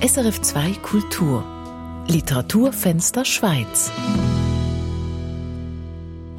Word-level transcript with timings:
SRF 0.00 0.40
2 0.42 0.74
Kultur 0.74 1.44
Literaturfenster 2.06 3.24
Schweiz 3.24 3.90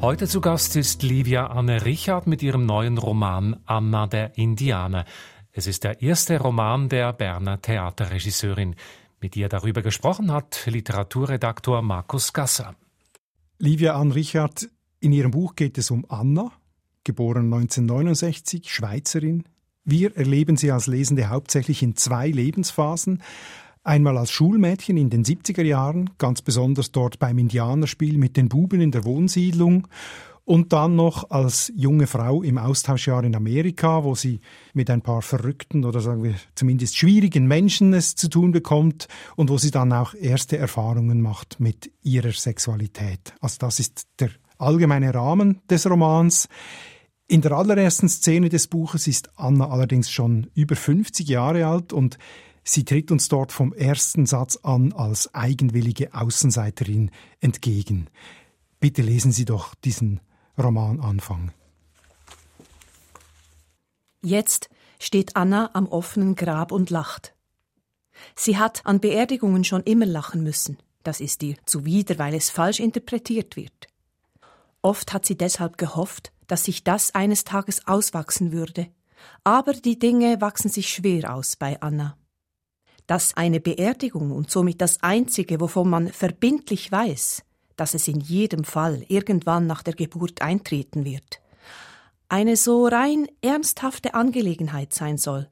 Heute 0.00 0.26
zu 0.26 0.40
Gast 0.40 0.76
ist 0.76 1.02
Livia 1.02 1.48
Anne 1.48 1.84
Richard 1.84 2.26
mit 2.26 2.42
ihrem 2.42 2.64
neuen 2.64 2.96
Roman 2.96 3.60
Anna 3.66 4.06
der 4.06 4.38
Indianer. 4.38 5.04
Es 5.52 5.66
ist 5.66 5.84
der 5.84 6.00
erste 6.00 6.40
Roman 6.40 6.88
der 6.88 7.12
Berner 7.12 7.60
Theaterregisseurin. 7.60 8.76
Mit 9.20 9.36
ihr 9.36 9.50
darüber 9.50 9.82
gesprochen 9.82 10.32
hat 10.32 10.62
Literaturredaktor 10.64 11.82
Markus 11.82 12.32
Gasser. 12.32 12.76
Livia 13.58 13.94
Anne 13.94 14.14
Richard, 14.14 14.70
in 15.00 15.12
ihrem 15.12 15.32
Buch 15.32 15.54
geht 15.54 15.76
es 15.76 15.90
um 15.90 16.06
Anna, 16.08 16.50
geboren 17.04 17.52
1969, 17.52 18.72
Schweizerin. 18.72 19.44
Wir 19.84 20.16
erleben 20.16 20.56
sie 20.56 20.70
als 20.70 20.86
Lesende 20.86 21.28
hauptsächlich 21.28 21.82
in 21.82 21.96
zwei 21.96 22.28
Lebensphasen. 22.28 23.22
Einmal 23.82 24.18
als 24.18 24.30
Schulmädchen 24.30 24.98
in 24.98 25.08
den 25.08 25.24
70er 25.24 25.62
Jahren, 25.62 26.10
ganz 26.18 26.42
besonders 26.42 26.92
dort 26.92 27.18
beim 27.18 27.38
Indianerspiel 27.38 28.18
mit 28.18 28.36
den 28.36 28.50
Buben 28.50 28.80
in 28.80 28.90
der 28.90 29.04
Wohnsiedlung 29.04 29.88
und 30.44 30.72
dann 30.72 30.96
noch 30.96 31.30
als 31.30 31.72
junge 31.76 32.06
Frau 32.06 32.42
im 32.42 32.58
Austauschjahr 32.58 33.24
in 33.24 33.36
Amerika, 33.36 34.04
wo 34.04 34.14
sie 34.14 34.40
mit 34.74 34.90
ein 34.90 35.00
paar 35.00 35.22
verrückten 35.22 35.84
oder 35.84 36.00
sagen 36.00 36.24
wir 36.24 36.34
zumindest 36.56 36.96
schwierigen 36.96 37.46
Menschen 37.46 37.94
es 37.94 38.16
zu 38.16 38.28
tun 38.28 38.50
bekommt 38.50 39.06
und 39.36 39.48
wo 39.48 39.58
sie 39.58 39.70
dann 39.70 39.92
auch 39.92 40.12
erste 40.12 40.58
Erfahrungen 40.58 41.20
macht 41.20 41.60
mit 41.60 41.92
ihrer 42.02 42.32
Sexualität. 42.32 43.32
Also 43.40 43.58
das 43.60 43.78
ist 43.78 44.08
der 44.18 44.30
allgemeine 44.58 45.14
Rahmen 45.14 45.60
des 45.70 45.88
Romans. 45.88 46.48
In 47.30 47.42
der 47.42 47.52
allerersten 47.52 48.08
Szene 48.08 48.48
des 48.48 48.66
Buches 48.66 49.06
ist 49.06 49.38
Anna 49.38 49.70
allerdings 49.70 50.10
schon 50.10 50.50
über 50.56 50.74
50 50.74 51.28
Jahre 51.28 51.64
alt 51.64 51.92
und 51.92 52.18
Sie 52.64 52.84
tritt 52.84 53.12
uns 53.12 53.28
dort 53.28 53.52
vom 53.52 53.72
ersten 53.72 54.26
Satz 54.26 54.56
an 54.64 54.92
als 54.92 55.32
eigenwillige 55.32 56.12
Außenseiterin 56.12 57.12
entgegen. 57.38 58.08
Bitte 58.80 59.02
lesen 59.02 59.30
Sie 59.30 59.44
doch 59.44 59.76
diesen 59.76 60.18
Romananfang. 60.58 61.52
Jetzt 64.22 64.68
steht 64.98 65.36
Anna 65.36 65.70
am 65.72 65.86
offenen 65.86 66.34
Grab 66.34 66.72
und 66.72 66.90
lacht. 66.90 67.36
Sie 68.34 68.58
hat 68.58 68.84
an 68.86 68.98
Beerdigungen 68.98 69.62
schon 69.62 69.84
immer 69.84 70.06
lachen 70.06 70.42
müssen. 70.42 70.78
Das 71.04 71.20
ist 71.20 71.44
ihr 71.44 71.54
zuwider, 71.64 72.18
weil 72.18 72.34
es 72.34 72.50
falsch 72.50 72.80
interpretiert 72.80 73.54
wird. 73.54 73.86
Oft 74.82 75.12
hat 75.12 75.26
sie 75.26 75.36
deshalb 75.36 75.78
gehofft, 75.78 76.32
dass 76.50 76.64
sich 76.64 76.84
das 76.84 77.14
eines 77.14 77.44
Tages 77.44 77.86
auswachsen 77.86 78.52
würde. 78.52 78.88
Aber 79.44 79.72
die 79.72 79.98
Dinge 79.98 80.40
wachsen 80.40 80.70
sich 80.70 80.88
schwer 80.88 81.34
aus 81.34 81.56
bei 81.56 81.80
Anna 81.80 82.16
dass 83.10 83.36
eine 83.36 83.58
Beerdigung 83.58 84.30
und 84.30 84.52
somit 84.52 84.80
das 84.80 85.02
Einzige, 85.02 85.60
wovon 85.60 85.90
man 85.90 86.12
verbindlich 86.12 86.92
weiß, 86.92 87.42
dass 87.74 87.94
es 87.94 88.06
in 88.06 88.20
jedem 88.20 88.62
Fall 88.62 89.04
irgendwann 89.08 89.66
nach 89.66 89.82
der 89.82 89.94
Geburt 89.94 90.42
eintreten 90.42 91.04
wird, 91.04 91.40
eine 92.28 92.54
so 92.54 92.86
rein 92.86 93.26
ernsthafte 93.42 94.14
Angelegenheit 94.14 94.94
sein 94.94 95.18
soll, 95.18 95.48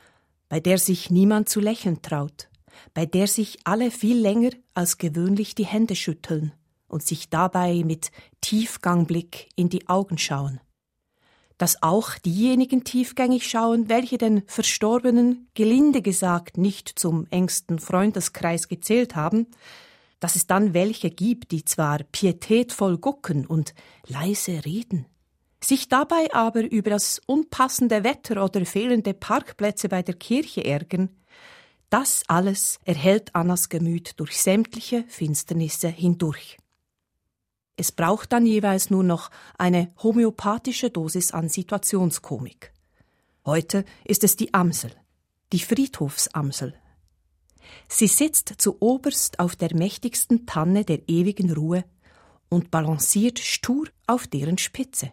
bei 0.48 0.60
der 0.60 0.78
sich 0.78 1.10
niemand 1.10 1.48
zu 1.48 1.58
lächeln 1.58 2.00
traut, 2.00 2.48
bei 2.94 3.06
der 3.06 3.26
sich 3.26 3.58
alle 3.64 3.90
viel 3.90 4.20
länger 4.20 4.50
als 4.74 4.96
gewöhnlich 4.98 5.56
die 5.56 5.66
Hände 5.66 5.96
schütteln 5.96 6.52
und 6.86 7.02
sich 7.02 7.28
dabei 7.28 7.82
mit 7.84 8.12
Tiefgangblick 8.40 9.48
in 9.56 9.68
die 9.68 9.88
Augen 9.88 10.16
schauen 10.16 10.60
dass 11.58 11.82
auch 11.82 12.14
diejenigen 12.18 12.84
tiefgängig 12.84 13.48
schauen, 13.48 13.88
welche 13.88 14.16
den 14.16 14.42
Verstorbenen, 14.46 15.48
gelinde 15.54 16.02
gesagt, 16.02 16.56
nicht 16.56 16.98
zum 16.98 17.26
engsten 17.30 17.80
Freundeskreis 17.80 18.68
gezählt 18.68 19.16
haben, 19.16 19.48
dass 20.20 20.36
es 20.36 20.46
dann 20.46 20.72
welche 20.72 21.10
gibt, 21.10 21.50
die 21.50 21.64
zwar 21.64 21.98
pietätvoll 22.04 22.98
gucken 22.98 23.46
und 23.46 23.74
leise 24.06 24.64
reden, 24.64 25.06
sich 25.62 25.88
dabei 25.88 26.32
aber 26.32 26.62
über 26.62 26.90
das 26.90 27.20
unpassende 27.26 28.04
Wetter 28.04 28.42
oder 28.42 28.64
fehlende 28.64 29.14
Parkplätze 29.14 29.88
bei 29.88 30.02
der 30.02 30.14
Kirche 30.14 30.64
ärgern, 30.64 31.10
das 31.90 32.22
alles 32.28 32.78
erhält 32.84 33.34
Annas 33.34 33.68
Gemüt 33.68 34.20
durch 34.20 34.40
sämtliche 34.40 35.04
Finsternisse 35.08 35.88
hindurch. 35.88 36.58
Es 37.80 37.92
braucht 37.92 38.32
dann 38.32 38.44
jeweils 38.44 38.90
nur 38.90 39.04
noch 39.04 39.30
eine 39.56 39.92
homöopathische 40.02 40.90
Dosis 40.90 41.30
an 41.30 41.48
Situationskomik. 41.48 42.72
Heute 43.46 43.84
ist 44.04 44.24
es 44.24 44.34
die 44.34 44.52
Amsel, 44.52 44.90
die 45.52 45.60
Friedhofsamsel. 45.60 46.74
Sie 47.88 48.08
sitzt 48.08 48.52
zu 48.58 48.78
oberst 48.80 49.38
auf 49.38 49.54
der 49.54 49.76
mächtigsten 49.76 50.44
Tanne 50.44 50.84
der 50.84 51.08
ewigen 51.08 51.52
Ruhe 51.52 51.84
und 52.48 52.72
balanciert 52.72 53.38
stur 53.38 53.86
auf 54.08 54.26
deren 54.26 54.58
Spitze. 54.58 55.12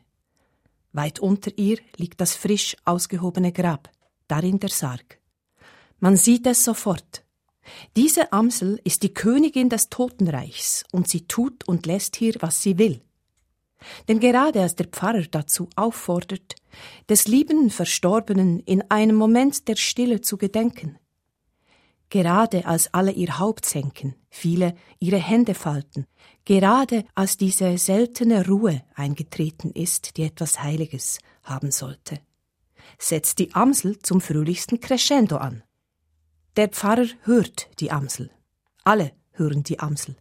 Weit 0.92 1.20
unter 1.20 1.56
ihr 1.60 1.78
liegt 1.98 2.20
das 2.20 2.34
frisch 2.34 2.76
ausgehobene 2.84 3.52
Grab, 3.52 3.92
darin 4.28 4.60
der 4.60 4.72
Sarg. 4.72 5.20
Man 6.00 6.18
sieht 6.18 6.48
es 6.48 6.64
sofort. 6.64 7.25
Diese 7.96 8.32
Amsel 8.32 8.80
ist 8.84 9.04
die 9.04 9.14
Königin 9.14 9.70
des 9.70 9.90
Totenreichs 9.90 10.84
und 10.92 11.08
sie 11.08 11.28
tut 11.28 11.68
und 11.68 11.86
lässt 11.86 12.16
hier, 12.16 12.36
was 12.40 12.62
sie 12.62 12.78
will. 12.78 13.02
Denn 14.08 14.20
gerade 14.20 14.62
als 14.62 14.76
der 14.76 14.88
Pfarrer 14.88 15.24
dazu 15.24 15.70
auffordert, 15.76 16.56
des 17.10 17.28
lieben 17.28 17.70
Verstorbenen 17.70 18.60
in 18.60 18.90
einem 18.90 19.16
Moment 19.16 19.68
der 19.68 19.76
Stille 19.76 20.22
zu 20.22 20.38
gedenken, 20.38 20.98
gerade 22.10 22.66
als 22.66 22.94
alle 22.94 23.12
ihr 23.12 23.40
Haupt 23.40 23.66
senken, 23.66 24.16
viele 24.30 24.76
ihre 25.00 25.18
Hände 25.18 25.54
falten, 25.54 26.06
gerade 26.46 27.06
als 27.16 27.38
diese 27.38 27.78
seltene 27.78 28.48
Ruhe 28.48 28.84
eingetreten 28.96 29.72
ist, 29.72 30.18
die 30.18 30.24
etwas 30.24 30.62
Heiliges 30.62 31.20
haben 31.44 31.72
sollte, 31.72 32.20
setzt 32.98 33.40
die 33.40 33.54
Amsel 33.54 34.00
zum 34.00 34.22
fröhlichsten 34.22 34.80
Crescendo 34.80 35.38
an. 35.38 35.64
Der 36.56 36.70
Pfarrer 36.70 37.08
hört 37.24 37.70
die 37.80 37.92
Amsel. 37.92 38.30
Alle 38.86 39.12
hören 39.34 39.64
die 39.64 39.80
Amsel. 39.80 40.16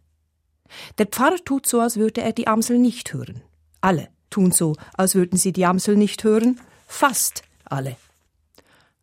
Der 0.97 1.05
Pfarrer 1.05 1.37
tut 1.45 1.65
so, 1.65 1.79
als 1.79 1.95
würde 1.95 2.21
er 2.21 2.33
die 2.33 2.47
Amsel 2.47 2.77
nicht 2.77 3.13
hören. 3.13 3.41
Alle 3.79 4.09
tun 4.29 4.51
so, 4.51 4.75
als 4.95 5.15
würden 5.15 5.37
sie 5.37 5.53
die 5.53 5.65
Amsel 5.65 5.95
nicht 5.95 6.25
hören. 6.25 6.59
Fast 6.87 7.43
alle. 7.63 7.95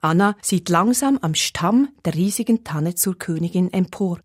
Anna 0.03 0.37
sieht 0.43 0.69
langsam 0.69 1.19
am 1.23 1.35
Stamm 1.35 1.89
der 2.05 2.15
riesigen 2.15 2.65
Tanne 2.65 2.97
zur 2.97 3.17
Königin 3.19 3.73
empor. 3.73 4.21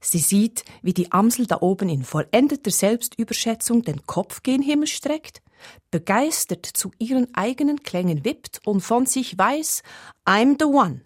Sie 0.00 0.18
sieht, 0.18 0.64
wie 0.82 0.94
die 0.94 1.12
Amsel 1.12 1.46
da 1.46 1.58
oben 1.60 1.88
in 1.88 2.02
vollendeter 2.02 2.70
Selbstüberschätzung 2.70 3.82
den 3.82 4.06
Kopf 4.06 4.42
gen 4.42 4.62
Himmel 4.62 4.88
streckt, 4.88 5.42
begeistert 5.90 6.66
zu 6.66 6.90
ihren 6.98 7.32
eigenen 7.34 7.82
Klängen 7.82 8.24
wippt 8.24 8.60
und 8.64 8.80
von 8.80 9.06
sich 9.06 9.38
weiß, 9.38 9.82
I'm 10.26 10.56
the 10.58 10.64
one. 10.64 11.02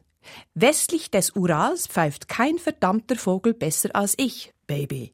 Westlich 0.54 1.10
des 1.10 1.30
Urals 1.32 1.86
pfeift 1.86 2.28
kein 2.28 2.58
verdammter 2.58 3.16
Vogel 3.16 3.54
besser 3.54 3.90
als 3.94 4.14
ich, 4.16 4.52
Baby. 4.66 5.12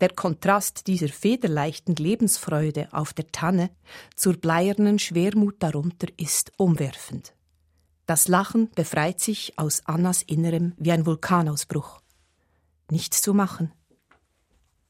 Der 0.00 0.10
Kontrast 0.10 0.86
dieser 0.86 1.08
federleichten 1.08 1.94
Lebensfreude 1.96 2.88
auf 2.92 3.14
der 3.14 3.28
Tanne 3.28 3.70
zur 4.14 4.34
bleiernen 4.34 4.98
Schwermut 4.98 5.56
darunter 5.60 6.08
ist 6.18 6.52
umwerfend. 6.58 7.32
Das 8.04 8.28
Lachen 8.28 8.70
befreit 8.70 9.20
sich 9.20 9.58
aus 9.58 9.82
Annas 9.86 10.22
Innerem 10.22 10.74
wie 10.76 10.92
ein 10.92 11.06
Vulkanausbruch. 11.06 12.00
Nichts 12.90 13.22
zu 13.22 13.34
machen. 13.34 13.72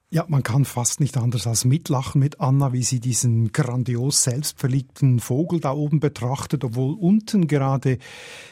Ja, 0.09 0.25
man 0.29 0.45
kann 0.45 0.65
fast 0.65 1.01
nicht 1.01 1.17
anders 1.17 1.49
als 1.49 1.65
mitlachen 1.65 2.21
mit 2.21 2.41
Anna, 2.41 2.73
wie 2.73 2.85
sie 2.85 3.01
diesen 3.01 3.51
grandios 3.51 4.23
selbstverliebten 4.23 5.19
Vogel 5.19 5.59
da 5.59 5.73
oben 5.73 5.99
betrachtet, 5.99 6.63
obwohl 6.63 6.95
unten 6.95 7.49
gerade, 7.49 7.99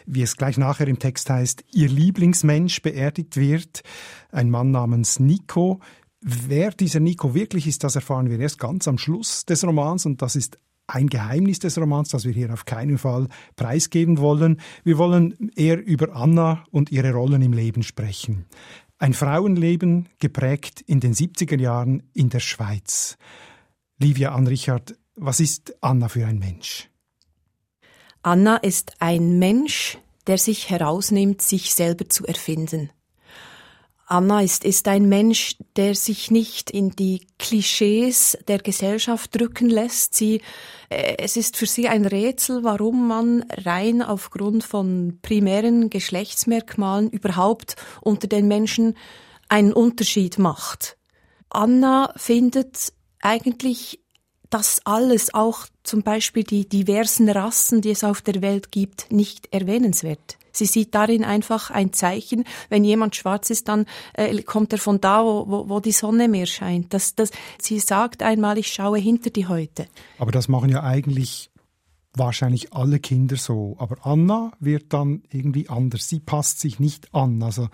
wie 0.04 0.22
es 0.22 0.36
gleich 0.36 0.58
nachher 0.58 0.88
im 0.88 0.98
Text 0.98 1.30
heißt, 1.30 1.64
ihr 1.70 1.88
Lieblingsmensch 1.88 2.82
beerdigt 2.82 3.36
wird, 3.36 3.82
ein 4.32 4.50
Mann 4.50 4.72
namens 4.72 5.20
Nico. 5.20 5.78
Wer 6.20 6.72
dieser 6.72 6.98
Nico 6.98 7.34
wirklich 7.34 7.68
ist, 7.68 7.84
das 7.84 7.94
erfahren 7.94 8.30
wir 8.30 8.40
erst 8.40 8.58
ganz 8.58 8.88
am 8.88 8.98
Schluss 8.98 9.44
des 9.44 9.62
Romans 9.64 10.06
und 10.06 10.22
das 10.22 10.34
ist 10.34 10.58
ein 10.86 11.08
Geheimnis 11.08 11.60
des 11.60 11.78
Romans, 11.78 12.10
das 12.10 12.24
wir 12.24 12.32
hier 12.32 12.52
auf 12.52 12.64
keinen 12.64 12.98
Fall 12.98 13.28
preisgeben 13.56 14.18
wollen. 14.18 14.60
Wir 14.82 14.98
wollen 14.98 15.50
eher 15.54 15.82
über 15.82 16.14
Anna 16.14 16.64
und 16.70 16.90
ihre 16.92 17.12
Rollen 17.12 17.42
im 17.42 17.52
Leben 17.52 17.82
sprechen. 17.82 18.44
Ein 19.04 19.12
Frauenleben 19.12 20.08
geprägt 20.18 20.80
in 20.80 20.98
den 20.98 21.12
70er 21.12 21.60
Jahren 21.60 22.04
in 22.14 22.30
der 22.30 22.40
Schweiz. 22.40 23.18
Livia 23.98 24.34
Anrichard, 24.34 24.96
was 25.14 25.40
ist 25.40 25.74
Anna 25.82 26.08
für 26.08 26.26
ein 26.26 26.38
Mensch? 26.38 26.88
Anna 28.22 28.56
ist 28.56 29.02
ein 29.02 29.38
Mensch, 29.38 29.98
der 30.26 30.38
sich 30.38 30.70
herausnimmt, 30.70 31.42
sich 31.42 31.74
selber 31.74 32.08
zu 32.08 32.24
erfinden. 32.24 32.88
Anna 34.06 34.42
ist, 34.42 34.64
ist 34.64 34.86
ein 34.86 35.08
Mensch, 35.08 35.56
der 35.76 35.94
sich 35.94 36.30
nicht 36.30 36.70
in 36.70 36.90
die 36.90 37.26
Klischees 37.38 38.36
der 38.48 38.58
Gesellschaft 38.58 39.34
drücken 39.38 39.70
lässt. 39.70 40.14
Sie, 40.14 40.42
äh, 40.90 41.16
es 41.18 41.36
ist 41.36 41.56
für 41.56 41.66
sie 41.66 41.88
ein 41.88 42.04
Rätsel, 42.04 42.64
warum 42.64 43.08
man 43.08 43.44
rein 43.64 44.02
aufgrund 44.02 44.64
von 44.64 45.18
primären 45.22 45.88
Geschlechtsmerkmalen 45.88 47.10
überhaupt 47.10 47.76
unter 48.02 48.26
den 48.26 48.46
Menschen 48.46 48.94
einen 49.48 49.72
Unterschied 49.72 50.38
macht. 50.38 50.98
Anna 51.48 52.12
findet 52.16 52.92
eigentlich 53.20 54.00
das 54.50 54.82
alles, 54.84 55.32
auch 55.32 55.66
zum 55.82 56.02
Beispiel 56.02 56.44
die 56.44 56.68
diversen 56.68 57.28
Rassen, 57.28 57.80
die 57.80 57.90
es 57.90 58.04
auf 58.04 58.22
der 58.22 58.42
Welt 58.42 58.70
gibt, 58.70 59.10
nicht 59.10 59.52
erwähnenswert. 59.52 60.36
Sie 60.56 60.66
sieht 60.66 60.94
darin 60.94 61.24
einfach 61.24 61.70
ein 61.70 61.92
Zeichen. 61.92 62.44
Wenn 62.68 62.84
jemand 62.84 63.16
schwarz 63.16 63.50
ist, 63.50 63.68
dann 63.68 63.86
äh, 64.14 64.42
kommt 64.42 64.72
er 64.72 64.78
von 64.78 65.00
da, 65.00 65.24
wo, 65.24 65.68
wo 65.68 65.80
die 65.80 65.92
Sonne 65.92 66.28
mehr 66.28 66.46
scheint. 66.46 66.94
Das, 66.94 67.14
das, 67.14 67.30
sie 67.60 67.78
sagt 67.78 68.22
einmal, 68.22 68.58
ich 68.58 68.68
schaue 68.68 68.98
hinter 68.98 69.30
die 69.30 69.46
Häute. 69.46 69.86
Aber 70.18 70.32
das 70.32 70.48
machen 70.48 70.70
ja 70.70 70.82
eigentlich 70.82 71.50
wahrscheinlich 72.16 72.72
alle 72.72 73.00
Kinder 73.00 73.36
so. 73.36 73.76
Aber 73.78 74.06
Anna 74.06 74.52
wird 74.60 74.92
dann 74.92 75.22
irgendwie 75.30 75.68
anders. 75.68 76.08
Sie 76.08 76.20
passt 76.20 76.60
sich 76.60 76.78
nicht 76.78 77.14
an. 77.14 77.42
Also 77.42 77.68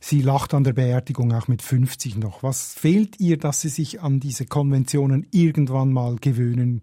sie 0.00 0.20
lacht 0.20 0.54
an 0.54 0.64
der 0.64 0.72
Beerdigung 0.72 1.32
auch 1.32 1.48
mit 1.48 1.62
50 1.62 2.16
noch. 2.16 2.42
Was 2.42 2.74
fehlt 2.74 3.20
ihr, 3.20 3.38
dass 3.38 3.60
sie 3.60 3.68
sich 3.68 4.02
an 4.02 4.20
diese 4.20 4.46
Konventionen 4.46 5.26
irgendwann 5.30 5.92
mal 5.92 6.16
gewöhnen 6.16 6.80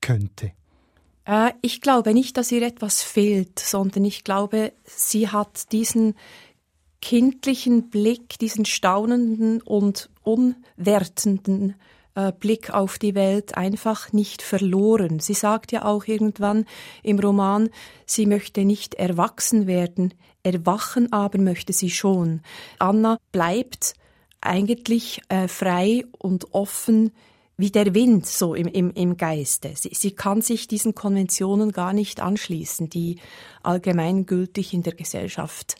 könnte? 0.00 0.52
Äh, 1.30 1.52
ich 1.62 1.80
glaube 1.80 2.12
nicht, 2.12 2.36
dass 2.36 2.50
ihr 2.50 2.62
etwas 2.62 3.02
fehlt, 3.02 3.58
sondern 3.58 4.04
ich 4.04 4.24
glaube, 4.24 4.72
sie 4.84 5.28
hat 5.28 5.72
diesen 5.72 6.14
kindlichen 7.00 7.88
Blick, 7.88 8.38
diesen 8.38 8.64
staunenden 8.64 9.62
und 9.62 10.10
unwertenden 10.22 11.76
äh, 12.14 12.32
Blick 12.32 12.70
auf 12.70 12.98
die 12.98 13.14
Welt 13.14 13.56
einfach 13.56 14.12
nicht 14.12 14.42
verloren. 14.42 15.20
Sie 15.20 15.34
sagt 15.34 15.72
ja 15.72 15.84
auch 15.84 16.06
irgendwann 16.06 16.66
im 17.02 17.18
Roman, 17.20 17.70
sie 18.04 18.26
möchte 18.26 18.64
nicht 18.64 18.96
erwachsen 18.96 19.66
werden, 19.66 20.12
erwachen 20.42 21.12
aber 21.12 21.38
möchte 21.38 21.72
sie 21.72 21.90
schon. 21.90 22.42
Anna 22.78 23.18
bleibt 23.30 23.94
eigentlich 24.40 25.20
äh, 25.28 25.46
frei 25.46 26.04
und 26.18 26.52
offen 26.54 27.12
wie 27.60 27.70
der 27.70 27.94
Wind 27.94 28.26
so 28.26 28.54
im, 28.54 28.66
im, 28.66 28.90
im 28.92 29.16
Geiste. 29.16 29.72
Sie, 29.74 29.90
sie 29.92 30.12
kann 30.12 30.42
sich 30.42 30.66
diesen 30.66 30.94
Konventionen 30.94 31.72
gar 31.72 31.92
nicht 31.92 32.20
anschließen, 32.20 32.88
die 32.88 33.18
allgemeingültig 33.62 34.72
in 34.74 34.82
der 34.82 34.94
Gesellschaft 34.94 35.76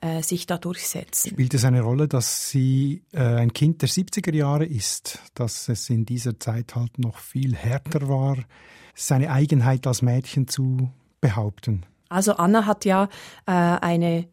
äh, 0.00 0.22
sich 0.22 0.46
da 0.46 0.58
durchsetzen. 0.58 1.30
Spielt 1.30 1.54
es 1.54 1.64
eine 1.64 1.80
Rolle, 1.80 2.08
dass 2.08 2.50
sie 2.50 3.02
äh, 3.12 3.20
ein 3.20 3.52
Kind 3.52 3.82
der 3.82 3.88
70er 3.88 4.34
Jahre 4.34 4.66
ist, 4.66 5.20
dass 5.34 5.68
es 5.68 5.88
in 5.90 6.04
dieser 6.04 6.38
Zeit 6.38 6.74
halt 6.74 6.98
noch 6.98 7.18
viel 7.18 7.54
härter 7.54 8.08
war, 8.08 8.36
seine 8.94 9.30
Eigenheit 9.30 9.86
als 9.86 10.02
Mädchen 10.02 10.48
zu 10.48 10.90
behaupten? 11.20 11.86
Also 12.08 12.34
Anna 12.34 12.66
hat 12.66 12.84
ja 12.84 13.08
äh, 13.46 13.52
eine 13.52 14.28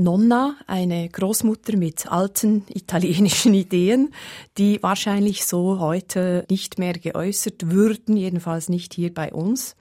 Nonna, 0.00 0.56
eine 0.66 1.08
Großmutter 1.08 1.76
mit 1.76 2.10
alten 2.10 2.64
italienischen 2.68 3.52
Ideen, 3.54 4.14
die 4.56 4.82
wahrscheinlich 4.82 5.44
so 5.44 5.78
heute 5.78 6.46
nicht 6.50 6.78
mehr 6.78 6.94
geäußert 6.94 7.70
würden, 7.70 8.16
jedenfalls 8.16 8.68
nicht 8.68 8.94
hier 8.94 9.12
bei 9.12 9.32
uns. 9.32 9.76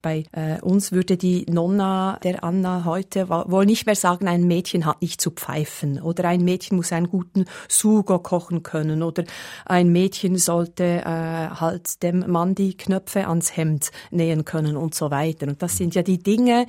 Bei 0.00 0.24
äh, 0.32 0.60
uns 0.60 0.92
würde 0.92 1.16
die 1.16 1.46
Nonna 1.50 2.18
der 2.22 2.44
Anna 2.44 2.84
heute 2.84 3.28
wohl 3.30 3.64
nicht 3.64 3.86
mehr 3.86 3.96
sagen, 3.96 4.28
ein 4.28 4.46
Mädchen 4.46 4.84
hat 4.84 5.00
nicht 5.00 5.18
zu 5.18 5.30
pfeifen 5.30 6.00
oder 6.00 6.28
ein 6.28 6.44
Mädchen 6.44 6.76
muss 6.76 6.92
einen 6.92 7.08
guten 7.08 7.46
Sugo 7.68 8.18
kochen 8.18 8.62
können 8.62 9.02
oder 9.02 9.24
ein 9.64 9.90
Mädchen 9.90 10.36
sollte 10.36 10.84
äh, 10.84 11.04
halt 11.04 12.02
dem 12.02 12.30
Mann 12.30 12.54
die 12.54 12.76
Knöpfe 12.76 13.26
ans 13.26 13.56
Hemd 13.56 13.92
nähen 14.10 14.44
können 14.44 14.76
und 14.76 14.94
so 14.94 15.10
weiter. 15.10 15.48
Und 15.48 15.62
das 15.62 15.78
sind 15.78 15.94
ja 15.94 16.02
die 16.02 16.18
Dinge, 16.18 16.66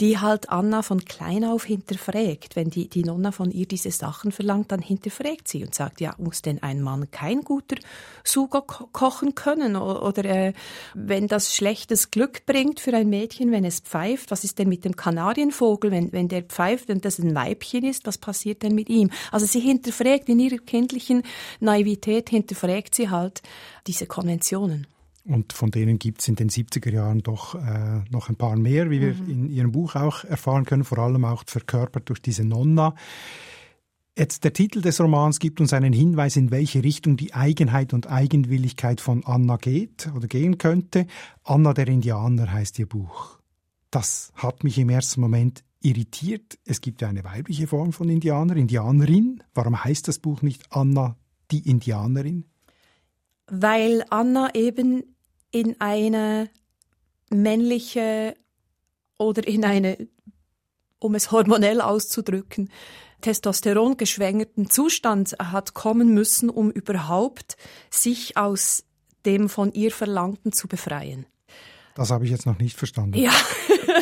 die 0.00 0.18
halt 0.18 0.50
Anna 0.50 0.82
von 0.82 1.04
klein 1.04 1.44
auf 1.44 1.64
hinterfragt. 1.64 2.56
Wenn 2.56 2.68
die, 2.68 2.88
die 2.88 3.04
Nonna 3.04 3.30
von 3.30 3.50
ihr 3.50 3.66
diese 3.66 3.92
Sachen 3.92 4.32
verlangt, 4.32 4.72
dann 4.72 4.80
hinterfragt 4.80 5.46
sie 5.46 5.64
und 5.64 5.74
sagt, 5.74 6.00
ja, 6.00 6.14
muss 6.18 6.42
denn 6.42 6.62
ein 6.62 6.82
Mann 6.82 7.10
kein 7.10 7.42
guter 7.42 7.76
Sugo 8.24 8.62
ko 8.62 8.88
kochen 8.92 9.34
können? 9.34 9.76
Oder 9.76 10.24
äh, 10.24 10.52
wenn 10.94 11.28
das 11.28 11.54
schlechtes 11.54 12.10
Glück 12.10 12.44
bringt 12.44 12.80
für 12.80 12.94
ein 12.94 13.08
Mädchen, 13.08 13.52
wenn 13.52 13.64
es 13.64 13.80
pfeift, 13.80 14.30
was 14.32 14.42
ist 14.42 14.58
denn 14.58 14.68
mit 14.68 14.84
dem 14.84 14.96
Kanarienvogel, 14.96 15.92
wenn, 15.92 16.12
wenn 16.12 16.28
der 16.28 16.42
pfeift 16.42 16.90
und 16.90 17.04
das 17.04 17.20
ein 17.20 17.34
Weibchen 17.34 17.84
ist, 17.84 18.06
was 18.06 18.18
passiert 18.18 18.62
denn 18.62 18.74
mit 18.74 18.88
ihm? 18.88 19.10
Also 19.30 19.46
sie 19.46 19.60
hinterfragt 19.60 20.28
in 20.28 20.40
ihrer 20.40 20.58
kindlichen 20.58 21.22
Naivität, 21.60 22.30
hinterfragt 22.30 22.96
sie 22.96 23.10
halt 23.10 23.42
diese 23.86 24.06
Konventionen. 24.06 24.88
Und 25.26 25.54
von 25.54 25.70
denen 25.70 25.98
gibt 25.98 26.20
es 26.20 26.28
in 26.28 26.34
den 26.34 26.50
70er 26.50 26.90
Jahren 26.90 27.20
doch 27.20 27.54
äh, 27.54 28.02
noch 28.10 28.28
ein 28.28 28.36
paar 28.36 28.56
mehr, 28.56 28.90
wie 28.90 29.00
wir 29.00 29.14
mhm. 29.14 29.30
in 29.30 29.50
Ihrem 29.50 29.72
Buch 29.72 29.94
auch 29.94 30.24
erfahren 30.24 30.66
können, 30.66 30.84
vor 30.84 30.98
allem 30.98 31.24
auch 31.24 31.44
verkörpert 31.46 32.08
durch 32.08 32.20
diese 32.20 32.44
Nonna. 32.44 32.94
Jetzt 34.16 34.44
der 34.44 34.52
Titel 34.52 34.80
des 34.80 35.00
Romans 35.00 35.40
gibt 35.40 35.60
uns 35.60 35.72
einen 35.72 35.92
Hinweis, 35.92 36.36
in 36.36 36.52
welche 36.52 36.84
Richtung 36.84 37.16
die 37.16 37.34
Eigenheit 37.34 37.92
und 37.92 38.08
Eigenwilligkeit 38.08 39.00
von 39.00 39.24
Anna 39.24 39.56
geht 39.56 40.08
oder 40.14 40.28
gehen 40.28 40.58
könnte. 40.58 41.06
Anna 41.42 41.72
der 41.72 41.88
Indianer 41.88 42.52
heißt 42.52 42.78
ihr 42.78 42.86
Buch. 42.86 43.40
Das 43.90 44.32
hat 44.36 44.62
mich 44.62 44.78
im 44.78 44.90
ersten 44.90 45.20
Moment 45.20 45.64
irritiert. 45.80 46.58
Es 46.64 46.80
gibt 46.80 47.00
ja 47.00 47.08
eine 47.08 47.24
weibliche 47.24 47.66
Form 47.66 47.92
von 47.92 48.08
Indianer, 48.08 48.56
Indianerin. 48.56 49.42
Warum 49.52 49.82
heißt 49.82 50.06
das 50.06 50.18
Buch 50.18 50.42
nicht 50.42 50.64
Anna 50.70 51.16
die 51.50 51.68
Indianerin? 51.68 52.44
Weil 53.46 54.04
Anna 54.10 54.54
eben 54.54 55.13
in 55.54 55.80
eine 55.80 56.50
männliche 57.30 58.36
oder 59.18 59.46
in 59.46 59.64
eine, 59.64 60.08
um 60.98 61.14
es 61.14 61.30
hormonell 61.30 61.80
auszudrücken, 61.80 62.70
Testosteron 63.20 63.96
geschwängerten 63.96 64.68
Zustand 64.68 65.36
hat 65.38 65.72
kommen 65.72 66.12
müssen, 66.12 66.50
um 66.50 66.70
überhaupt 66.70 67.56
sich 67.88 68.36
aus 68.36 68.84
dem 69.24 69.48
von 69.48 69.72
ihr 69.72 69.92
Verlangten 69.92 70.52
zu 70.52 70.66
befreien. 70.66 71.24
Das 71.94 72.10
habe 72.10 72.24
ich 72.24 72.32
jetzt 72.32 72.46
noch 72.46 72.58
nicht 72.58 72.76
verstanden. 72.76 73.16
Ja. 73.16 73.32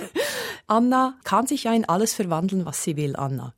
Anna 0.66 1.18
kann 1.22 1.46
sich 1.46 1.64
ja 1.64 1.74
in 1.74 1.84
alles 1.84 2.14
verwandeln, 2.14 2.64
was 2.64 2.82
sie 2.82 2.96
will, 2.96 3.14
Anna. 3.14 3.54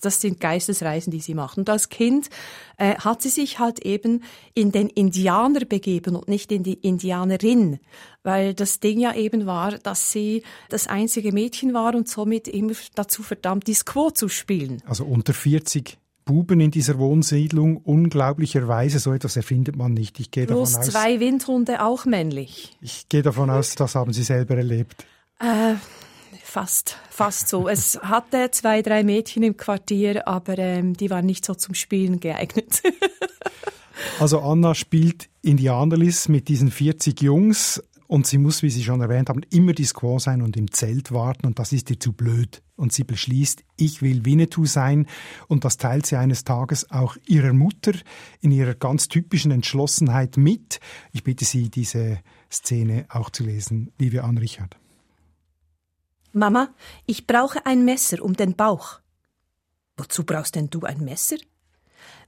Das 0.00 0.20
sind 0.20 0.40
Geistesreisen, 0.40 1.10
die 1.10 1.20
sie 1.20 1.34
macht. 1.34 1.58
Und 1.58 1.68
als 1.68 1.88
Kind 1.88 2.30
äh, 2.76 2.94
hat 2.96 3.22
sie 3.22 3.28
sich 3.28 3.58
halt 3.58 3.80
eben 3.80 4.22
in 4.54 4.72
den 4.72 4.88
Indianer 4.88 5.64
begeben 5.64 6.16
und 6.16 6.28
nicht 6.28 6.52
in 6.52 6.62
die 6.62 6.74
Indianerin, 6.74 7.80
weil 8.22 8.54
das 8.54 8.80
Ding 8.80 9.00
ja 9.00 9.14
eben 9.14 9.46
war, 9.46 9.78
dass 9.78 10.12
sie 10.12 10.42
das 10.68 10.86
einzige 10.86 11.32
Mädchen 11.32 11.74
war 11.74 11.94
und 11.94 12.08
somit 12.08 12.48
immer 12.48 12.74
dazu 12.94 13.22
verdammt 13.22 13.68
ist, 13.68 13.86
Quo 13.86 14.10
zu 14.10 14.28
spielen. 14.28 14.82
Also 14.86 15.04
unter 15.04 15.34
40 15.34 15.98
Buben 16.28 16.60
in 16.60 16.70
dieser 16.70 16.98
Wohnsiedlung, 16.98 17.78
unglaublicherweise, 17.78 18.98
so 18.98 19.14
etwas 19.14 19.36
erfindet 19.36 19.76
man 19.76 19.94
nicht. 19.94 20.20
Ich 20.20 20.30
gehe 20.30 20.44
Plus 20.44 20.72
davon 20.72 20.86
aus, 20.86 20.92
zwei 20.92 21.20
Windhunde, 21.20 21.82
auch 21.82 22.04
männlich. 22.04 22.76
Ich 22.82 23.08
gehe 23.08 23.22
davon 23.22 23.48
aus, 23.48 23.76
das 23.76 23.94
haben 23.94 24.12
Sie 24.12 24.24
selber 24.24 24.58
erlebt. 24.58 25.06
Äh, 25.40 25.76
Fast, 26.50 26.96
fast 27.10 27.50
so. 27.50 27.68
Es 27.68 28.00
hatte 28.00 28.50
zwei, 28.52 28.80
drei 28.80 29.04
Mädchen 29.04 29.42
im 29.42 29.58
Quartier, 29.58 30.26
aber 30.26 30.56
ähm, 30.56 30.94
die 30.94 31.10
waren 31.10 31.26
nicht 31.26 31.44
so 31.44 31.54
zum 31.54 31.74
Spielen 31.74 32.20
geeignet. 32.20 32.82
also 34.18 34.40
Anna 34.40 34.74
spielt 34.74 35.28
Indianerlis 35.42 36.26
mit 36.30 36.48
diesen 36.48 36.70
40 36.70 37.20
Jungs 37.20 37.82
und 38.06 38.26
sie 38.26 38.38
muss, 38.38 38.62
wie 38.62 38.70
Sie 38.70 38.82
schon 38.82 39.02
erwähnt 39.02 39.28
haben, 39.28 39.42
immer 39.50 39.74
die 39.74 39.84
Squaw 39.84 40.18
sein 40.18 40.40
und 40.40 40.56
im 40.56 40.72
Zelt 40.72 41.12
warten 41.12 41.46
und 41.46 41.58
das 41.58 41.74
ist 41.74 41.90
ihr 41.90 42.00
zu 42.00 42.14
blöd. 42.14 42.62
Und 42.76 42.94
sie 42.94 43.04
beschließt, 43.04 43.62
ich 43.76 44.00
will 44.00 44.24
Winnetou 44.24 44.64
sein 44.64 45.06
und 45.48 45.66
das 45.66 45.76
teilt 45.76 46.06
sie 46.06 46.16
eines 46.16 46.44
Tages 46.44 46.90
auch 46.90 47.18
ihrer 47.26 47.52
Mutter 47.52 47.92
in 48.40 48.52
ihrer 48.52 48.74
ganz 48.74 49.08
typischen 49.08 49.50
Entschlossenheit 49.50 50.38
mit. 50.38 50.80
Ich 51.12 51.24
bitte 51.24 51.44
Sie, 51.44 51.68
diese 51.68 52.20
Szene 52.50 53.04
auch 53.10 53.28
zu 53.28 53.44
lesen, 53.44 53.92
liebe 53.98 54.24
Anne 54.24 54.40
Richard. 54.40 54.78
Mama, 56.32 56.68
ich 57.06 57.26
brauche 57.26 57.64
ein 57.66 57.84
Messer 57.84 58.22
um 58.22 58.34
den 58.34 58.54
Bauch. 58.54 59.00
Wozu 59.96 60.24
brauchst 60.24 60.54
denn 60.54 60.70
du 60.70 60.82
ein 60.82 61.00
Messer? 61.04 61.36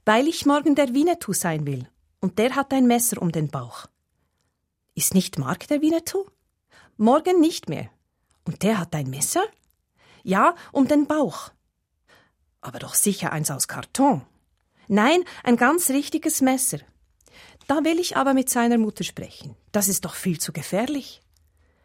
Weil 0.05 0.27
ich 0.27 0.45
morgen 0.45 0.75
der 0.75 0.93
Winnetou 0.93 1.33
sein 1.33 1.65
will, 1.65 1.87
und 2.19 2.39
der 2.39 2.55
hat 2.55 2.73
ein 2.73 2.87
Messer 2.87 3.21
um 3.21 3.31
den 3.31 3.47
Bauch. 3.49 3.85
Ist 4.95 5.13
nicht 5.13 5.37
Mark 5.37 5.67
der 5.67 5.81
Winnetou? 5.81 6.25
Morgen 6.97 7.39
nicht 7.39 7.69
mehr. 7.69 7.89
Und 8.45 8.63
der 8.63 8.79
hat 8.79 8.93
ein 8.95 9.09
Messer? 9.09 9.43
Ja, 10.23 10.55
um 10.71 10.87
den 10.87 11.07
Bauch. 11.07 11.51
Aber 12.59 12.79
doch 12.79 12.93
sicher 12.93 13.31
eins 13.31 13.49
aus 13.49 13.67
Karton. 13.67 14.21
Nein, 14.87 15.23
ein 15.43 15.57
ganz 15.57 15.89
richtiges 15.89 16.41
Messer. 16.41 16.79
Da 17.67 17.83
will 17.83 17.99
ich 17.99 18.17
aber 18.17 18.33
mit 18.33 18.49
seiner 18.49 18.77
Mutter 18.77 19.03
sprechen. 19.03 19.55
Das 19.71 19.87
ist 19.87 20.05
doch 20.05 20.15
viel 20.15 20.39
zu 20.39 20.51
gefährlich. 20.51 21.21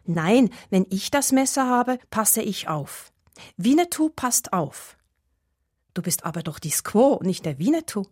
Nein, 0.07 0.49
wenn 0.69 0.85
ich 0.89 1.11
das 1.11 1.31
Messer 1.31 1.67
habe, 1.67 1.99
passe 2.09 2.41
ich 2.41 2.67
auf. 2.67 3.11
Winnetou 3.57 4.09
passt 4.09 4.53
auf. 4.53 4.97
Du 5.93 6.01
bist 6.01 6.25
aber 6.25 6.43
doch 6.43 6.59
die 6.59 6.71
Squaw, 6.71 7.19
nicht 7.23 7.45
der 7.45 7.59
Winnetou. 7.59 8.05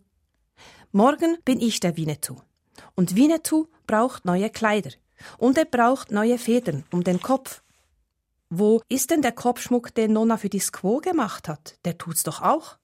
Morgen 0.92 1.38
bin 1.44 1.60
ich 1.60 1.80
der 1.80 1.96
Winnetou. 1.96 2.36
Und 2.94 3.16
Winnetou 3.16 3.68
braucht 3.86 4.24
neue 4.24 4.50
Kleider. 4.50 4.90
Und 5.38 5.56
er 5.56 5.64
braucht 5.64 6.10
neue 6.10 6.38
Federn 6.38 6.84
um 6.90 7.02
den 7.02 7.20
Kopf. 7.20 7.62
Wo 8.50 8.82
ist 8.88 9.10
denn 9.10 9.22
der 9.22 9.32
Kopfschmuck, 9.32 9.94
den 9.94 10.12
Nonna 10.12 10.36
für 10.36 10.50
die 10.50 10.60
Squaw 10.60 11.00
gemacht 11.00 11.48
hat? 11.48 11.78
Der 11.84 11.96
tut's 11.96 12.22
doch 12.22 12.42
auch. 12.42 12.76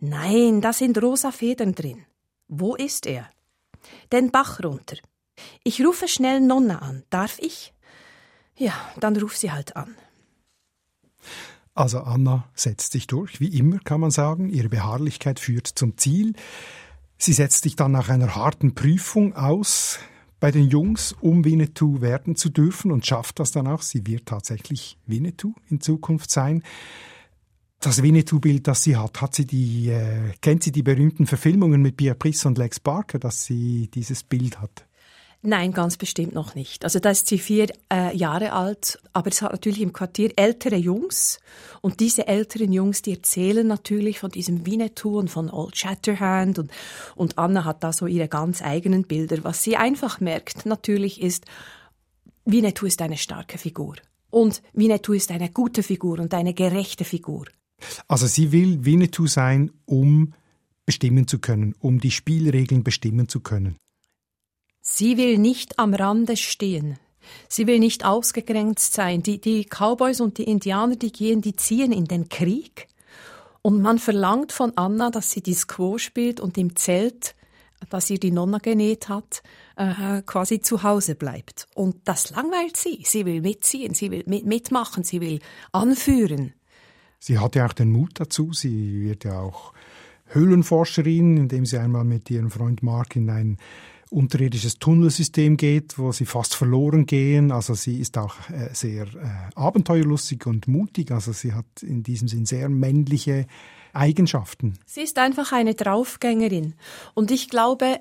Nein, 0.00 0.60
da 0.60 0.72
sind 0.72 1.00
rosa 1.00 1.30
Federn 1.30 1.74
drin. 1.74 2.04
Wo 2.48 2.74
ist 2.74 3.06
er? 3.06 3.30
Den 4.10 4.30
Bach 4.32 4.60
runter. 4.62 4.96
Ich 5.62 5.84
rufe 5.84 6.08
schnell 6.08 6.40
Nonna 6.40 6.80
an. 6.80 7.04
Darf 7.08 7.38
ich? 7.38 7.72
Ja, 8.62 8.74
dann 9.00 9.16
ruf 9.16 9.36
sie 9.36 9.50
halt 9.50 9.74
an. 9.74 9.96
Also 11.74 11.98
Anna 11.98 12.48
setzt 12.54 12.92
sich 12.92 13.08
durch, 13.08 13.40
wie 13.40 13.58
immer 13.58 13.80
kann 13.80 14.00
man 14.00 14.12
sagen. 14.12 14.50
Ihre 14.50 14.68
Beharrlichkeit 14.68 15.40
führt 15.40 15.66
zum 15.66 15.98
Ziel. 15.98 16.34
Sie 17.18 17.32
setzt 17.32 17.64
sich 17.64 17.74
dann 17.74 17.90
nach 17.90 18.08
einer 18.08 18.36
harten 18.36 18.76
Prüfung 18.76 19.34
aus 19.34 19.98
bei 20.38 20.52
den 20.52 20.68
Jungs, 20.68 21.12
um 21.20 21.44
Winnetou 21.44 22.02
werden 22.02 22.36
zu 22.36 22.50
dürfen 22.50 22.92
und 22.92 23.04
schafft 23.04 23.40
das 23.40 23.50
dann 23.50 23.66
auch. 23.66 23.82
Sie 23.82 24.06
wird 24.06 24.26
tatsächlich 24.26 24.96
Winnetou 25.06 25.54
in 25.68 25.80
Zukunft 25.80 26.30
sein. 26.30 26.62
Das 27.80 28.00
Winnetou-Bild, 28.00 28.68
das 28.68 28.84
sie 28.84 28.96
hat, 28.96 29.20
hat 29.20 29.34
sie 29.34 29.44
die, 29.44 29.88
äh, 29.88 30.34
kennt 30.40 30.62
sie 30.62 30.70
die 30.70 30.84
berühmten 30.84 31.26
Verfilmungen 31.26 31.82
mit 31.82 31.96
Beatrice 31.96 32.46
und 32.46 32.58
Lex 32.58 32.78
Barker, 32.78 33.18
dass 33.18 33.44
sie 33.44 33.90
dieses 33.92 34.22
Bild 34.22 34.60
hat? 34.60 34.86
Nein, 35.44 35.72
ganz 35.72 35.96
bestimmt 35.96 36.34
noch 36.34 36.54
nicht. 36.54 36.84
Also 36.84 37.00
da 37.00 37.10
ist 37.10 37.26
sie 37.26 37.38
vier 37.38 37.66
äh, 37.92 38.16
Jahre 38.16 38.52
alt, 38.52 39.00
aber 39.12 39.28
es 39.28 39.42
hat 39.42 39.50
natürlich 39.50 39.80
im 39.80 39.92
Quartier 39.92 40.30
ältere 40.36 40.76
Jungs 40.76 41.40
und 41.80 41.98
diese 41.98 42.28
älteren 42.28 42.72
Jungs, 42.72 43.02
die 43.02 43.14
erzählen 43.14 43.66
natürlich 43.66 44.20
von 44.20 44.30
diesem 44.30 44.64
Winnetou 44.64 45.18
und 45.18 45.30
von 45.30 45.50
Old 45.50 45.76
Shatterhand 45.76 46.60
und, 46.60 46.70
und 47.16 47.38
Anna 47.38 47.64
hat 47.64 47.82
da 47.82 47.92
so 47.92 48.06
ihre 48.06 48.28
ganz 48.28 48.62
eigenen 48.62 49.02
Bilder. 49.02 49.42
Was 49.42 49.64
sie 49.64 49.76
einfach 49.76 50.20
merkt 50.20 50.64
natürlich 50.64 51.20
ist, 51.20 51.44
Winnetou 52.44 52.86
ist 52.86 53.02
eine 53.02 53.16
starke 53.16 53.58
Figur 53.58 53.96
und 54.30 54.62
Winnetou 54.72 55.12
ist 55.12 55.32
eine 55.32 55.50
gute 55.50 55.82
Figur 55.82 56.20
und 56.20 56.32
eine 56.34 56.54
gerechte 56.54 57.04
Figur. 57.04 57.46
Also 58.06 58.28
sie 58.28 58.52
will 58.52 58.84
Winnetou 58.84 59.26
sein, 59.26 59.72
um 59.86 60.34
bestimmen 60.86 61.26
zu 61.26 61.40
können, 61.40 61.74
um 61.80 61.98
die 61.98 62.12
Spielregeln 62.12 62.84
bestimmen 62.84 63.28
zu 63.28 63.40
können. 63.40 63.76
Sie 64.82 65.16
will 65.16 65.38
nicht 65.38 65.78
am 65.78 65.94
Rande 65.94 66.36
stehen. 66.36 66.98
Sie 67.48 67.68
will 67.68 67.78
nicht 67.78 68.04
ausgegrenzt 68.04 68.92
sein. 68.94 69.22
Die, 69.22 69.40
die 69.40 69.64
Cowboys 69.64 70.20
und 70.20 70.38
die 70.38 70.44
Indianer, 70.44 70.96
die 70.96 71.12
gehen, 71.12 71.40
die 71.40 71.54
ziehen 71.54 71.92
in 71.92 72.06
den 72.06 72.28
Krieg. 72.28 72.88
Und 73.62 73.80
man 73.80 74.00
verlangt 74.00 74.50
von 74.50 74.72
Anna, 74.76 75.10
dass 75.10 75.30
sie 75.30 75.40
die 75.40 75.54
Squaw 75.54 75.98
spielt 75.98 76.40
und 76.40 76.58
im 76.58 76.74
Zelt, 76.74 77.36
das 77.90 78.10
ihr 78.10 78.18
die 78.18 78.32
Nonna 78.32 78.58
genäht 78.58 79.08
hat, 79.08 79.44
äh, 79.76 80.20
quasi 80.22 80.60
zu 80.60 80.82
Hause 80.82 81.14
bleibt. 81.14 81.68
Und 81.76 81.96
das 82.04 82.30
langweilt 82.30 82.76
sie. 82.76 83.02
Sie 83.04 83.24
will 83.24 83.40
mitziehen, 83.40 83.94
sie 83.94 84.10
will 84.10 84.24
mit, 84.26 84.46
mitmachen, 84.46 85.04
sie 85.04 85.20
will 85.20 85.38
anführen. 85.70 86.54
Sie 87.20 87.38
hat 87.38 87.54
ja 87.54 87.66
auch 87.66 87.72
den 87.72 87.92
Mut 87.92 88.18
dazu. 88.18 88.52
Sie 88.52 89.02
wird 89.02 89.22
ja 89.22 89.38
auch 89.38 89.74
Höhlenforscherin, 90.26 91.36
indem 91.36 91.66
sie 91.66 91.78
einmal 91.78 92.04
mit 92.04 92.28
ihrem 92.30 92.50
Freund 92.50 92.82
Mark 92.82 93.14
in 93.14 93.30
ein 93.30 93.58
unterirdisches 94.12 94.78
Tunnelsystem 94.78 95.56
geht, 95.56 95.98
wo 95.98 96.12
sie 96.12 96.26
fast 96.26 96.54
verloren 96.54 97.06
gehen. 97.06 97.50
Also 97.50 97.74
sie 97.74 97.98
ist 97.98 98.18
auch 98.18 98.34
äh, 98.50 98.68
sehr 98.72 99.04
äh, 99.04 99.54
abenteuerlustig 99.54 100.46
und 100.46 100.68
mutig. 100.68 101.10
Also 101.10 101.32
sie 101.32 101.54
hat 101.54 101.66
in 101.82 102.02
diesem 102.02 102.28
Sinn 102.28 102.46
sehr 102.46 102.68
männliche 102.68 103.46
Eigenschaften. 103.92 104.74
Sie 104.86 105.00
ist 105.00 105.18
einfach 105.18 105.52
eine 105.52 105.74
Draufgängerin. 105.74 106.74
Und 107.14 107.30
ich 107.30 107.48
glaube, 107.48 108.00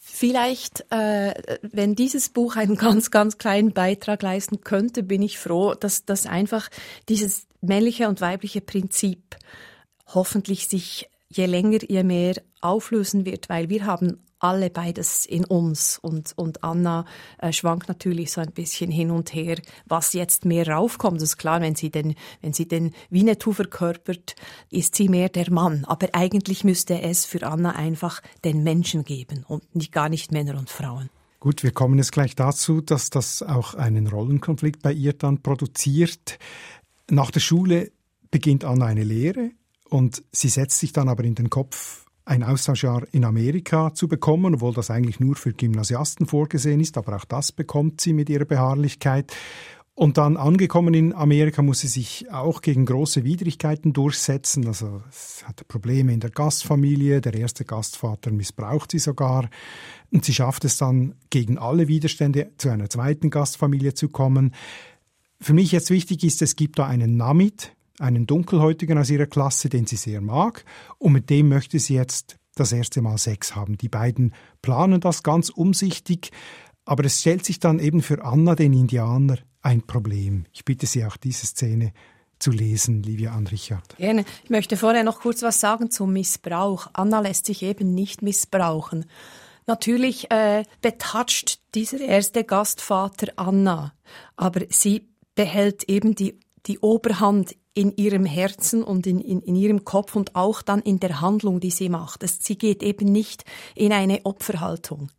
vielleicht, 0.00 0.84
äh, 0.90 1.34
wenn 1.62 1.94
dieses 1.94 2.28
Buch 2.28 2.56
einen 2.56 2.76
ganz, 2.76 3.10
ganz 3.10 3.38
kleinen 3.38 3.72
Beitrag 3.72 4.22
leisten 4.22 4.60
könnte, 4.60 5.02
bin 5.02 5.22
ich 5.22 5.38
froh, 5.38 5.74
dass, 5.74 6.04
dass 6.04 6.26
einfach 6.26 6.68
dieses 7.08 7.46
männliche 7.60 8.08
und 8.08 8.20
weibliche 8.20 8.60
Prinzip 8.60 9.36
hoffentlich 10.06 10.68
sich 10.68 11.08
je 11.28 11.46
länger, 11.46 11.78
je 11.88 12.04
mehr 12.04 12.34
auflösen 12.60 13.26
wird, 13.26 13.48
weil 13.48 13.68
wir 13.68 13.84
haben 13.84 14.18
alle 14.38 14.70
beides 14.70 15.26
in 15.26 15.44
uns 15.44 15.98
und, 15.98 16.32
und 16.36 16.62
Anna 16.62 17.04
äh, 17.38 17.52
schwankt 17.52 17.88
natürlich 17.88 18.32
so 18.32 18.40
ein 18.40 18.52
bisschen 18.52 18.90
hin 18.90 19.10
und 19.10 19.34
her, 19.34 19.56
was 19.86 20.12
jetzt 20.12 20.44
mehr 20.44 20.68
raufkommt. 20.68 21.16
Das 21.16 21.30
ist 21.30 21.36
klar, 21.38 21.60
wenn 21.60 21.74
sie 21.74 21.90
den, 21.90 22.14
wenn 22.42 22.52
sie 22.52 22.68
den 22.68 22.92
Winnetou 23.10 23.52
verkörpert, 23.52 24.36
ist 24.70 24.94
sie 24.94 25.08
mehr 25.08 25.28
der 25.28 25.50
Mann. 25.50 25.84
Aber 25.86 26.08
eigentlich 26.12 26.64
müsste 26.64 27.00
es 27.00 27.24
für 27.24 27.46
Anna 27.46 27.72
einfach 27.72 28.20
den 28.44 28.62
Menschen 28.62 29.04
geben 29.04 29.44
und 29.48 29.74
nicht, 29.74 29.92
gar 29.92 30.08
nicht 30.08 30.32
Männer 30.32 30.58
und 30.58 30.70
Frauen. 30.70 31.10
Gut, 31.40 31.62
wir 31.62 31.70
kommen 31.70 31.98
jetzt 31.98 32.12
gleich 32.12 32.34
dazu, 32.34 32.80
dass 32.80 33.10
das 33.10 33.42
auch 33.42 33.74
einen 33.74 34.06
Rollenkonflikt 34.06 34.82
bei 34.82 34.92
ihr 34.92 35.12
dann 35.12 35.42
produziert. 35.42 36.38
Nach 37.08 37.30
der 37.30 37.40
Schule 37.40 37.92
beginnt 38.30 38.64
Anna 38.64 38.86
eine 38.86 39.04
Lehre 39.04 39.50
und 39.88 40.24
sie 40.32 40.48
setzt 40.48 40.78
sich 40.78 40.92
dann 40.92 41.08
aber 41.08 41.24
in 41.24 41.34
den 41.34 41.50
Kopf, 41.50 42.05
ein 42.26 42.42
Austauschjahr 42.42 43.04
in 43.12 43.24
Amerika 43.24 43.94
zu 43.94 44.08
bekommen, 44.08 44.56
obwohl 44.56 44.74
das 44.74 44.90
eigentlich 44.90 45.20
nur 45.20 45.36
für 45.36 45.52
Gymnasiasten 45.52 46.26
vorgesehen 46.26 46.80
ist, 46.80 46.98
aber 46.98 47.16
auch 47.16 47.24
das 47.24 47.52
bekommt 47.52 48.00
sie 48.00 48.12
mit 48.12 48.28
ihrer 48.28 48.44
Beharrlichkeit. 48.44 49.32
Und 49.94 50.18
dann 50.18 50.36
angekommen 50.36 50.92
in 50.92 51.14
Amerika 51.14 51.62
muss 51.62 51.78
sie 51.80 51.86
sich 51.86 52.30
auch 52.30 52.60
gegen 52.60 52.84
große 52.84 53.24
Widrigkeiten 53.24 53.94
durchsetzen. 53.94 54.66
Also 54.66 55.02
es 55.08 55.42
hat 55.46 55.66
Probleme 55.68 56.12
in 56.12 56.20
der 56.20 56.28
Gastfamilie, 56.28 57.22
der 57.22 57.32
erste 57.32 57.64
Gastvater 57.64 58.30
missbraucht 58.30 58.90
sie 58.90 58.98
sogar. 58.98 59.48
Und 60.10 60.26
sie 60.26 60.34
schafft 60.34 60.66
es 60.66 60.76
dann 60.76 61.14
gegen 61.30 61.56
alle 61.56 61.88
Widerstände 61.88 62.50
zu 62.58 62.68
einer 62.68 62.90
zweiten 62.90 63.30
Gastfamilie 63.30 63.94
zu 63.94 64.10
kommen. 64.10 64.52
Für 65.40 65.54
mich 65.54 65.72
jetzt 65.72 65.88
wichtig 65.88 66.24
ist, 66.24 66.42
es 66.42 66.56
gibt 66.56 66.78
da 66.78 66.86
einen 66.86 67.16
Namit, 67.16 67.72
einen 67.98 68.26
Dunkelhäutigen 68.26 68.98
aus 68.98 69.10
ihrer 69.10 69.26
Klasse, 69.26 69.68
den 69.68 69.86
sie 69.86 69.96
sehr 69.96 70.20
mag, 70.20 70.64
und 70.98 71.12
mit 71.12 71.30
dem 71.30 71.48
möchte 71.48 71.78
sie 71.78 71.94
jetzt 71.94 72.36
das 72.54 72.72
erste 72.72 73.02
Mal 73.02 73.18
Sex 73.18 73.54
haben. 73.54 73.76
Die 73.78 73.88
beiden 73.88 74.34
planen 74.62 75.00
das 75.00 75.22
ganz 75.22 75.50
umsichtig, 75.50 76.30
aber 76.84 77.04
es 77.04 77.20
stellt 77.20 77.44
sich 77.44 77.60
dann 77.60 77.78
eben 77.78 78.02
für 78.02 78.24
Anna, 78.24 78.54
den 78.54 78.72
Indianer, 78.72 79.38
ein 79.62 79.82
Problem. 79.82 80.46
Ich 80.52 80.64
bitte 80.64 80.86
Sie 80.86 81.04
auch 81.04 81.16
diese 81.16 81.46
Szene 81.46 81.92
zu 82.38 82.50
lesen, 82.50 83.02
Livia 83.02 83.32
Anrichard. 83.32 83.96
Gerne. 83.96 84.24
Ich 84.44 84.50
möchte 84.50 84.76
vorher 84.76 85.04
noch 85.04 85.20
kurz 85.20 85.42
was 85.42 85.60
sagen 85.60 85.90
zum 85.90 86.12
Missbrauch. 86.12 86.88
Anna 86.92 87.20
lässt 87.20 87.46
sich 87.46 87.62
eben 87.62 87.94
nicht 87.94 88.22
missbrauchen. 88.22 89.06
Natürlich 89.66 90.30
äh, 90.30 90.62
betatscht 90.80 91.60
dieser 91.74 92.00
erste 92.00 92.44
Gastvater 92.44 93.32
Anna, 93.36 93.94
aber 94.36 94.62
sie 94.68 95.08
behält 95.34 95.84
eben 95.88 96.14
die, 96.14 96.38
die 96.66 96.78
Oberhand 96.78 97.56
in 97.76 97.94
ihrem 97.96 98.24
Herzen 98.24 98.82
und 98.82 99.06
in, 99.06 99.20
in, 99.20 99.42
in 99.42 99.54
ihrem 99.54 99.84
Kopf 99.84 100.16
und 100.16 100.34
auch 100.34 100.62
dann 100.62 100.80
in 100.80 100.98
der 100.98 101.20
Handlung, 101.20 101.60
die 101.60 101.70
sie 101.70 101.90
macht. 101.90 102.22
Es, 102.22 102.38
sie 102.40 102.56
geht 102.56 102.82
eben 102.82 103.12
nicht 103.12 103.44
in 103.74 103.92
eine 103.92 104.24
Opferhaltung. 104.24 105.10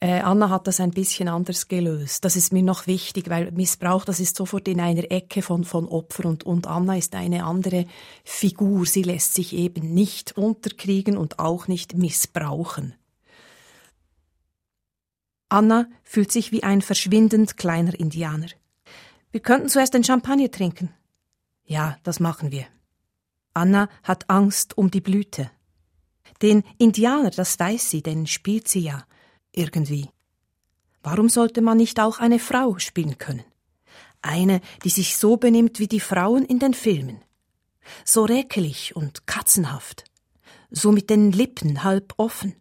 Äh, 0.00 0.20
Anna 0.20 0.48
hat 0.48 0.66
das 0.66 0.80
ein 0.80 0.92
bisschen 0.92 1.28
anders 1.28 1.68
gelöst. 1.68 2.24
Das 2.24 2.36
ist 2.36 2.54
mir 2.54 2.62
noch 2.62 2.86
wichtig, 2.86 3.28
weil 3.28 3.52
Missbrauch, 3.52 4.06
das 4.06 4.18
ist 4.18 4.34
sofort 4.34 4.66
in 4.66 4.80
einer 4.80 5.10
Ecke 5.10 5.42
von, 5.42 5.64
von 5.64 5.86
Opfer 5.86 6.24
und, 6.24 6.44
und 6.44 6.66
Anna 6.66 6.96
ist 6.96 7.14
eine 7.14 7.44
andere 7.44 7.84
Figur. 8.24 8.86
Sie 8.86 9.02
lässt 9.02 9.34
sich 9.34 9.52
eben 9.52 9.92
nicht 9.92 10.38
unterkriegen 10.38 11.18
und 11.18 11.38
auch 11.38 11.68
nicht 11.68 11.94
missbrauchen. 11.94 12.94
Anna 15.50 15.86
fühlt 16.02 16.32
sich 16.32 16.50
wie 16.50 16.62
ein 16.62 16.80
verschwindend 16.80 17.58
kleiner 17.58 17.98
Indianer. 17.98 18.48
Wir 19.32 19.40
könnten 19.40 19.68
zuerst 19.68 19.92
den 19.92 20.02
Champagner 20.02 20.50
trinken, 20.50 20.90
ja, 21.64 21.96
das 22.02 22.20
machen 22.20 22.50
wir. 22.50 22.66
Anna 23.54 23.88
hat 24.02 24.28
Angst 24.28 24.76
um 24.76 24.90
die 24.90 25.00
Blüte. 25.00 25.50
Den 26.42 26.64
Indianer, 26.78 27.30
das 27.30 27.58
weiß 27.58 27.90
sie, 27.90 28.02
den 28.02 28.26
spielt 28.26 28.68
sie 28.68 28.80
ja 28.80 29.06
irgendwie. 29.52 30.10
Warum 31.02 31.28
sollte 31.28 31.60
man 31.60 31.76
nicht 31.76 32.00
auch 32.00 32.18
eine 32.18 32.38
Frau 32.38 32.78
spielen 32.78 33.18
können? 33.18 33.44
Eine, 34.22 34.60
die 34.84 34.90
sich 34.90 35.16
so 35.16 35.36
benimmt 35.36 35.78
wie 35.78 35.86
die 35.86 36.00
Frauen 36.00 36.44
in 36.44 36.58
den 36.58 36.74
Filmen. 36.74 37.22
So 38.04 38.24
räkelig 38.24 38.96
und 38.96 39.26
katzenhaft. 39.26 40.04
So 40.70 40.92
mit 40.92 41.10
den 41.10 41.30
Lippen 41.30 41.84
halb 41.84 42.14
offen. 42.16 42.56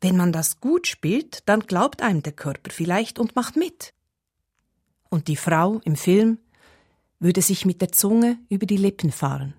Wenn 0.00 0.16
man 0.16 0.32
das 0.32 0.60
gut 0.60 0.86
spielt, 0.86 1.48
dann 1.48 1.60
glaubt 1.60 2.02
einem 2.02 2.22
der 2.22 2.32
Körper 2.32 2.70
vielleicht 2.70 3.18
und 3.18 3.36
macht 3.36 3.56
mit. 3.56 3.94
Und 5.08 5.28
die 5.28 5.36
Frau 5.36 5.80
im 5.84 5.96
Film, 5.96 6.38
würde 7.18 7.42
sich 7.42 7.64
mit 7.64 7.80
der 7.80 7.92
Zunge 7.92 8.38
über 8.48 8.66
die 8.66 8.76
Lippen 8.76 9.12
fahren. 9.12 9.54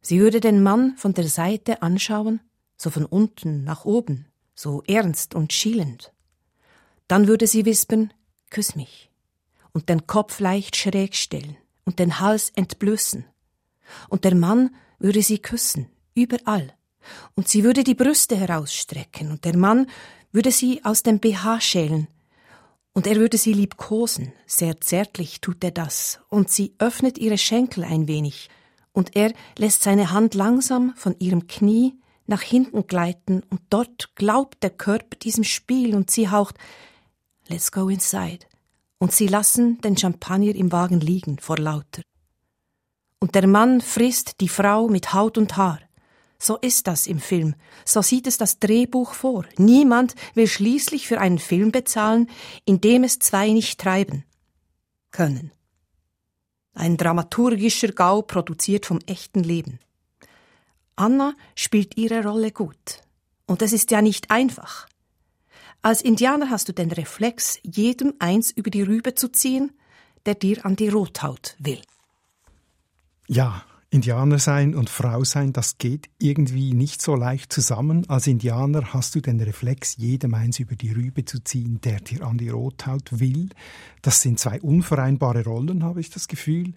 Sie 0.00 0.20
würde 0.20 0.40
den 0.40 0.62
Mann 0.62 0.96
von 0.96 1.14
der 1.14 1.28
Seite 1.28 1.82
anschauen, 1.82 2.40
so 2.76 2.90
von 2.90 3.04
unten 3.04 3.64
nach 3.64 3.84
oben, 3.84 4.26
so 4.54 4.82
ernst 4.86 5.34
und 5.34 5.52
schielend. 5.52 6.12
Dann 7.08 7.28
würde 7.28 7.46
sie 7.46 7.64
wispern, 7.64 8.12
küss 8.50 8.74
mich, 8.74 9.10
und 9.72 9.88
den 9.88 10.06
Kopf 10.06 10.40
leicht 10.40 10.76
schräg 10.76 11.14
stellen 11.14 11.56
und 11.84 11.98
den 11.98 12.20
Hals 12.20 12.50
entblößen. 12.50 13.24
Und 14.08 14.24
der 14.24 14.34
Mann 14.34 14.74
würde 14.98 15.22
sie 15.22 15.38
küssen, 15.38 15.88
überall. 16.14 16.74
Und 17.34 17.48
sie 17.48 17.64
würde 17.64 17.84
die 17.84 17.94
Brüste 17.94 18.36
herausstrecken, 18.36 19.30
und 19.30 19.44
der 19.44 19.56
Mann 19.56 19.88
würde 20.30 20.50
sie 20.50 20.84
aus 20.84 21.02
dem 21.02 21.18
BH 21.18 21.60
schälen, 21.60 22.08
und 22.94 23.06
er 23.06 23.16
würde 23.16 23.38
sie 23.38 23.52
liebkosen, 23.52 24.32
sehr 24.46 24.80
zärtlich 24.80 25.40
tut 25.40 25.62
er 25.64 25.70
das, 25.70 26.20
und 26.28 26.50
sie 26.50 26.74
öffnet 26.78 27.18
ihre 27.18 27.38
Schenkel 27.38 27.84
ein 27.84 28.08
wenig, 28.08 28.50
und 28.92 29.16
er 29.16 29.32
lässt 29.56 29.82
seine 29.82 30.12
Hand 30.12 30.34
langsam 30.34 30.94
von 30.96 31.16
ihrem 31.18 31.46
Knie 31.46 31.94
nach 32.26 32.42
hinten 32.42 32.86
gleiten, 32.86 33.42
und 33.50 33.60
dort 33.70 34.14
glaubt 34.14 34.62
der 34.62 34.70
Körper 34.70 35.16
diesem 35.16 35.44
Spiel, 35.44 35.94
und 35.94 36.10
sie 36.10 36.28
haucht 36.28 36.56
Let's 37.48 37.72
go 37.72 37.88
inside. 37.88 38.46
Und 38.98 39.12
sie 39.12 39.26
lassen 39.26 39.80
den 39.80 39.96
Champagner 39.96 40.54
im 40.54 40.70
Wagen 40.70 41.00
liegen 41.00 41.38
vor 41.38 41.58
lauter. 41.58 42.02
Und 43.18 43.34
der 43.34 43.46
Mann 43.46 43.80
frisst 43.80 44.40
die 44.40 44.48
Frau 44.48 44.88
mit 44.88 45.12
Haut 45.12 45.38
und 45.38 45.56
Haar. 45.56 45.80
So 46.42 46.56
ist 46.56 46.88
das 46.88 47.06
im 47.06 47.20
Film. 47.20 47.54
So 47.84 48.02
sieht 48.02 48.26
es 48.26 48.36
das 48.36 48.58
Drehbuch 48.58 49.14
vor. 49.14 49.44
Niemand 49.58 50.16
will 50.34 50.48
schließlich 50.48 51.06
für 51.06 51.20
einen 51.20 51.38
Film 51.38 51.70
bezahlen, 51.70 52.28
in 52.64 52.80
dem 52.80 53.04
es 53.04 53.20
zwei 53.20 53.52
nicht 53.52 53.78
treiben 53.80 54.24
können. 55.12 55.52
Ein 56.74 56.96
dramaturgischer 56.96 57.92
Gau 57.92 58.22
produziert 58.22 58.86
vom 58.86 58.98
echten 59.06 59.44
Leben. 59.44 59.78
Anna 60.96 61.36
spielt 61.54 61.96
ihre 61.96 62.24
Rolle 62.24 62.50
gut. 62.50 63.02
Und 63.46 63.62
es 63.62 63.72
ist 63.72 63.92
ja 63.92 64.02
nicht 64.02 64.32
einfach. 64.32 64.88
Als 65.80 66.02
Indianer 66.02 66.50
hast 66.50 66.68
du 66.68 66.72
den 66.72 66.90
Reflex, 66.90 67.60
jedem 67.62 68.14
eins 68.18 68.50
über 68.50 68.70
die 68.70 68.82
Rübe 68.82 69.14
zu 69.14 69.28
ziehen, 69.28 69.70
der 70.26 70.34
dir 70.34 70.66
an 70.66 70.74
die 70.74 70.88
Rothaut 70.88 71.54
will. 71.60 71.82
Ja, 73.28 73.64
Indianer 73.92 74.38
sein 74.38 74.74
und 74.74 74.88
Frau 74.88 75.22
sein, 75.22 75.52
das 75.52 75.76
geht 75.76 76.08
irgendwie 76.18 76.72
nicht 76.72 77.02
so 77.02 77.14
leicht 77.14 77.52
zusammen. 77.52 78.08
Als 78.08 78.26
Indianer 78.26 78.94
hast 78.94 79.14
du 79.14 79.20
den 79.20 79.38
Reflex, 79.38 79.98
jedem 79.98 80.32
eins 80.32 80.58
über 80.60 80.76
die 80.76 80.92
Rübe 80.92 81.26
zu 81.26 81.44
ziehen, 81.44 81.78
der 81.82 82.00
dir 82.00 82.26
an 82.26 82.38
die 82.38 82.48
Rothaut 82.48 83.20
will. 83.20 83.50
Das 84.00 84.22
sind 84.22 84.40
zwei 84.40 84.62
unvereinbare 84.62 85.44
Rollen, 85.44 85.84
habe 85.84 86.00
ich 86.00 86.08
das 86.08 86.26
Gefühl. 86.26 86.72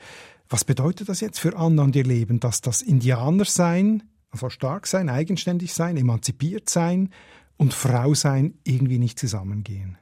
Was 0.49 0.65
bedeutet 0.65 1.07
das 1.07 1.21
jetzt 1.21 1.39
für 1.39 1.55
Anna 1.55 1.83
und 1.83 1.95
ihr 1.95 2.03
Leben, 2.03 2.41
dass 2.41 2.59
das 2.59 2.81
Indianer 2.81 3.45
sein, 3.45 4.03
also 4.31 4.49
stark 4.49 4.85
sein, 4.85 5.07
eigenständig 5.07 5.73
sein, 5.73 5.95
emanzipiert 5.95 6.69
sein 6.69 7.11
und 7.55 7.73
Frau 7.73 8.13
sein 8.13 8.55
irgendwie 8.65 8.99
nicht 8.99 9.17
zusammengehen? 9.17 9.97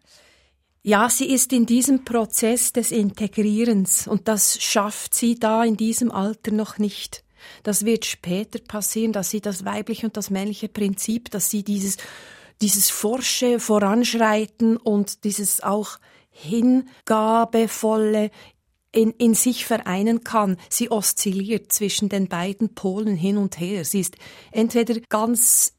Ja, 0.85 1.09
sie 1.09 1.29
ist 1.29 1.53
in 1.53 1.65
diesem 1.65 2.03
Prozess 2.03 2.73
des 2.73 2.91
Integrierens 2.91 4.05
und 4.05 4.27
das 4.27 4.61
schafft 4.61 5.13
sie 5.13 5.35
da 5.35 5.63
in 5.63 5.77
diesem 5.77 6.11
Alter 6.11 6.51
noch 6.51 6.77
nicht. 6.77 7.23
Das 7.63 7.85
wird 7.85 8.03
später 8.03 8.59
passieren, 8.59 9.13
dass 9.13 9.29
sie 9.29 9.39
das 9.39 9.63
weibliche 9.63 10.07
und 10.07 10.17
das 10.17 10.29
männliche 10.29 10.67
Prinzip, 10.67 11.31
dass 11.31 11.49
sie 11.49 11.63
dieses, 11.63 11.95
dieses 12.61 12.89
forsche 12.89 13.61
Voranschreiten 13.61 14.75
und 14.75 15.23
dieses 15.23 15.63
auch 15.63 15.99
hingabevolle 16.31 18.29
in, 18.91 19.11
in 19.11 19.35
sich 19.35 19.65
vereinen 19.65 20.25
kann. 20.25 20.57
Sie 20.67 20.91
oszilliert 20.91 21.71
zwischen 21.71 22.09
den 22.09 22.27
beiden 22.27 22.75
Polen 22.75 23.15
hin 23.15 23.37
und 23.37 23.57
her. 23.57 23.85
Sie 23.85 24.01
ist 24.01 24.17
entweder 24.51 24.99
ganz 25.07 25.75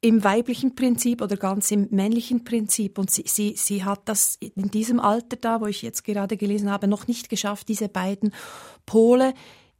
im 0.00 0.22
weiblichen 0.22 0.74
Prinzip 0.74 1.22
oder 1.22 1.36
ganz 1.36 1.70
im 1.70 1.88
männlichen 1.90 2.44
Prinzip. 2.44 2.98
Und 2.98 3.10
sie, 3.10 3.24
sie, 3.26 3.54
sie 3.56 3.84
hat 3.84 4.02
das 4.08 4.36
in 4.36 4.70
diesem 4.70 5.00
Alter 5.00 5.36
da, 5.36 5.60
wo 5.60 5.66
ich 5.66 5.82
jetzt 5.82 6.04
gerade 6.04 6.36
gelesen 6.36 6.70
habe, 6.70 6.86
noch 6.86 7.06
nicht 7.06 7.28
geschafft, 7.28 7.68
diese 7.68 7.88
beiden 7.88 8.32
Pole, 8.84 9.34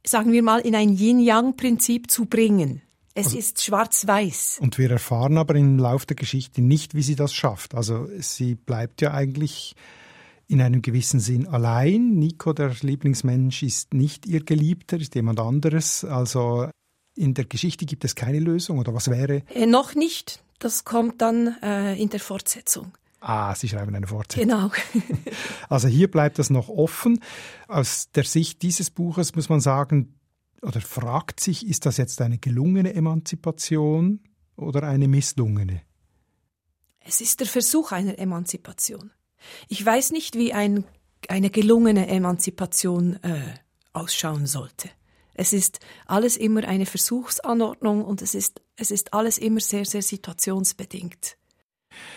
sagen 0.05 0.31
wir 0.31 0.43
mal, 0.43 0.59
in 0.59 0.75
ein 0.75 0.89
Yin-Yang-Prinzip 0.89 2.09
zu 2.09 2.25
bringen. 2.25 2.81
Es 3.13 3.27
also, 3.27 3.37
ist 3.39 3.63
schwarz-weiß. 3.63 4.59
Und 4.61 4.77
wir 4.77 4.91
erfahren 4.91 5.37
aber 5.37 5.55
im 5.55 5.79
Lauf 5.79 6.05
der 6.05 6.15
Geschichte 6.15 6.61
nicht, 6.61 6.93
wie 6.93 7.01
sie 7.01 7.15
das 7.15 7.33
schafft. 7.33 7.73
Also 7.73 8.07
sie 8.19 8.55
bleibt 8.55 9.01
ja 9.01 9.13
eigentlich 9.13 9.75
in 10.47 10.61
einem 10.61 10.81
gewissen 10.81 11.19
Sinn 11.19 11.47
allein. 11.47 12.15
Nico, 12.15 12.53
der 12.53 12.73
Lieblingsmensch, 12.79 13.63
ist 13.63 13.93
nicht 13.93 14.25
ihr 14.25 14.43
Geliebter, 14.43 14.97
ist 14.97 15.15
jemand 15.15 15.39
anderes. 15.39 16.05
Also 16.05 16.69
in 17.17 17.33
der 17.33 17.45
Geschichte 17.45 17.85
gibt 17.85 18.05
es 18.05 18.15
keine 18.15 18.39
Lösung 18.39 18.79
oder 18.79 18.93
was 18.93 19.09
wäre? 19.09 19.43
Äh, 19.53 19.65
noch 19.65 19.95
nicht. 19.95 20.41
Das 20.59 20.85
kommt 20.85 21.21
dann 21.21 21.57
äh, 21.61 21.95
in 21.95 22.09
der 22.09 22.19
Fortsetzung. 22.19 22.93
Ah, 23.19 23.53
Sie 23.55 23.67
schreiben 23.67 23.95
eine 23.95 24.07
Fortsetzung. 24.07 24.47
Genau. 24.47 24.71
also 25.69 25.87
hier 25.87 26.09
bleibt 26.09 26.39
das 26.39 26.49
noch 26.49 26.69
offen. 26.69 27.19
Aus 27.67 28.09
der 28.11 28.23
Sicht 28.23 28.61
dieses 28.61 28.89
Buches 28.89 29.35
muss 29.35 29.49
man 29.49 29.59
sagen, 29.59 30.13
oder 30.61 30.81
fragt 30.81 31.39
sich, 31.39 31.67
ist 31.67 31.85
das 31.85 31.97
jetzt 31.97 32.21
eine 32.21 32.37
gelungene 32.37 32.93
Emanzipation 32.93 34.21
oder 34.55 34.83
eine 34.83 35.07
misslungene? 35.07 35.81
Es 36.99 37.21
ist 37.21 37.39
der 37.39 37.47
Versuch 37.47 37.91
einer 37.91 38.19
Emanzipation. 38.19 39.11
Ich 39.67 39.85
weiß 39.85 40.11
nicht, 40.11 40.35
wie 40.35 40.53
ein, 40.53 40.83
eine 41.29 41.49
gelungene 41.49 42.07
Emanzipation 42.07 43.21
äh, 43.23 43.41
ausschauen 43.93 44.45
sollte. 44.45 44.89
Es 45.37 45.53
ist 45.53 45.79
alles 46.07 46.35
immer 46.35 46.67
eine 46.67 46.87
Versuchsanordnung 46.87 48.03
und 48.03 48.21
es 48.23 48.33
ist, 48.33 48.61
es 48.75 48.91
ist 48.91 49.13
alles 49.13 49.37
immer 49.37 49.59
sehr, 49.59 49.85
sehr 49.85 50.01
situationsbedingt. 50.01 51.37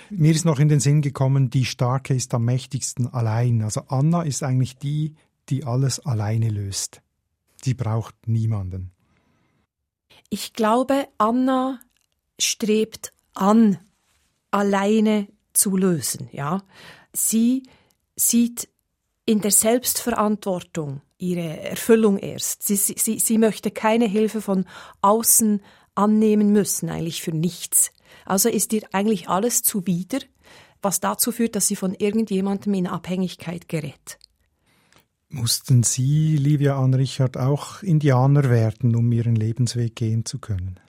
Mir 0.08 0.32
ist 0.32 0.44
noch 0.44 0.58
in 0.58 0.68
den 0.68 0.80
Sinn 0.80 1.02
gekommen, 1.02 1.50
die 1.50 1.66
Starke 1.66 2.14
ist 2.14 2.32
am 2.34 2.46
mächtigsten 2.46 3.06
allein. 3.06 3.62
Also 3.62 3.82
Anna 3.88 4.22
ist 4.22 4.42
eigentlich 4.42 4.78
die, 4.78 5.14
die 5.50 5.64
alles 5.64 6.00
alleine 6.00 6.48
löst. 6.48 7.02
Sie 7.62 7.74
braucht 7.74 8.14
niemanden. 8.26 8.90
Ich 10.30 10.54
glaube, 10.54 11.06
Anna 11.18 11.78
strebt 12.40 13.12
an, 13.34 13.78
alleine 14.50 15.28
zu 15.52 15.76
lösen, 15.76 16.28
ja. 16.32 16.62
Sie 17.12 17.64
sieht 18.16 18.69
in 19.30 19.40
der 19.40 19.52
Selbstverantwortung 19.52 21.02
ihre 21.18 21.60
Erfüllung 21.60 22.18
erst. 22.18 22.64
Sie, 22.64 22.74
sie, 22.74 23.20
sie 23.20 23.38
möchte 23.38 23.70
keine 23.70 24.06
Hilfe 24.06 24.40
von 24.40 24.64
außen 25.02 25.62
annehmen 25.94 26.52
müssen, 26.52 26.88
eigentlich 26.88 27.22
für 27.22 27.30
nichts. 27.30 27.92
Also 28.24 28.48
ist 28.48 28.72
ihr 28.72 28.82
eigentlich 28.90 29.28
alles 29.28 29.62
zuwider, 29.62 30.18
was 30.82 30.98
dazu 30.98 31.30
führt, 31.30 31.54
dass 31.54 31.68
sie 31.68 31.76
von 31.76 31.94
irgendjemandem 31.94 32.74
in 32.74 32.88
Abhängigkeit 32.88 33.68
gerät. 33.68 34.18
Mussten 35.28 35.84
Sie, 35.84 36.36
Livia 36.36 36.76
Anrichard, 36.76 37.36
auch 37.36 37.84
Indianer 37.84 38.50
werden, 38.50 38.96
um 38.96 39.12
Ihren 39.12 39.36
Lebensweg 39.36 39.94
gehen 39.94 40.24
zu 40.24 40.40
können? 40.40 40.80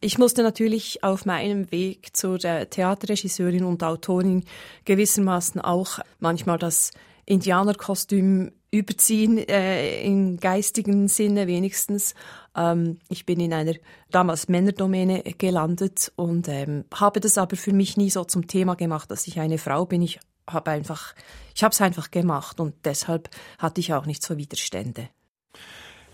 Ich 0.00 0.18
musste 0.18 0.44
natürlich 0.44 1.02
auf 1.02 1.26
meinem 1.26 1.72
Weg 1.72 2.14
zur 2.16 2.38
Theaterregisseurin 2.38 3.64
und 3.64 3.82
Autorin 3.82 4.44
gewissermaßen 4.84 5.60
auch 5.60 5.98
manchmal 6.20 6.58
das 6.58 6.92
Indianerkostüm 7.24 8.52
überziehen, 8.72 9.36
äh, 9.36 10.02
im 10.02 10.38
geistigen 10.38 11.06
Sinne 11.08 11.46
wenigstens. 11.46 12.14
Ähm, 12.56 12.98
ich 13.08 13.26
bin 13.26 13.38
in 13.38 13.52
einer 13.52 13.74
damals 14.10 14.48
Männerdomäne 14.48 15.22
gelandet 15.36 16.10
und 16.16 16.48
ähm, 16.48 16.84
habe 16.92 17.20
das 17.20 17.38
aber 17.38 17.56
für 17.56 17.72
mich 17.72 17.96
nie 17.96 18.10
so 18.10 18.24
zum 18.24 18.46
Thema 18.46 18.74
gemacht, 18.74 19.10
dass 19.10 19.26
ich 19.26 19.38
eine 19.38 19.58
Frau 19.58 19.84
bin. 19.84 20.00
Ich 20.02 20.20
habe 20.48 20.70
einfach, 20.70 21.14
ich 21.54 21.62
habe 21.62 21.72
es 21.72 21.80
einfach 21.80 22.10
gemacht 22.10 22.60
und 22.60 22.74
deshalb 22.84 23.28
hatte 23.58 23.80
ich 23.80 23.92
auch 23.92 24.06
nicht 24.06 24.22
so 24.22 24.38
Widerstände. 24.38 25.10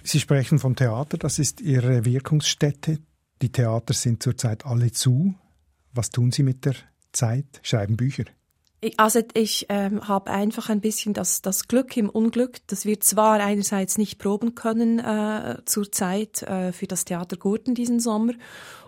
Sie 0.03 0.21
sprechen 0.21 0.59
vom 0.59 0.75
Theater, 0.75 1.17
das 1.17 1.39
ist 1.39 1.61
Ihre 1.61 2.05
Wirkungsstätte. 2.05 2.99
Die 3.41 3.53
Theater 3.53 3.95
sind 3.95 4.23
zurzeit 4.23 4.67
alle 4.67 4.91
zu. 4.91 5.35
Was 5.93 6.11
tun 6.11 6.33
Sie 6.33 6.43
mit 6.43 6.65
der 6.65 6.75
Zeit? 7.13 7.61
Schreiben 7.63 7.97
Bücher? 7.97 8.25
Also 8.97 9.23
ich 9.35 9.67
ähm, 9.71 10.07
habe 10.07 10.31
einfach 10.31 10.69
ein 10.69 10.81
bisschen 10.81 11.13
das, 11.13 11.43
das 11.43 11.67
Glück 11.67 11.97
im 11.97 12.09
Unglück, 12.09 12.65
dass 12.69 12.85
wir 12.85 13.01
zwar 13.01 13.41
einerseits 13.41 13.99
nicht 13.99 14.19
proben 14.19 14.55
können 14.55 15.01
äh, 15.01 15.57
zurzeit 15.65 16.43
äh, 16.43 16.73
für 16.73 16.87
das 16.87 17.05
Theater 17.05 17.37
Gurten 17.37 17.75
diesen 17.75 17.99
Sommer 17.99 18.35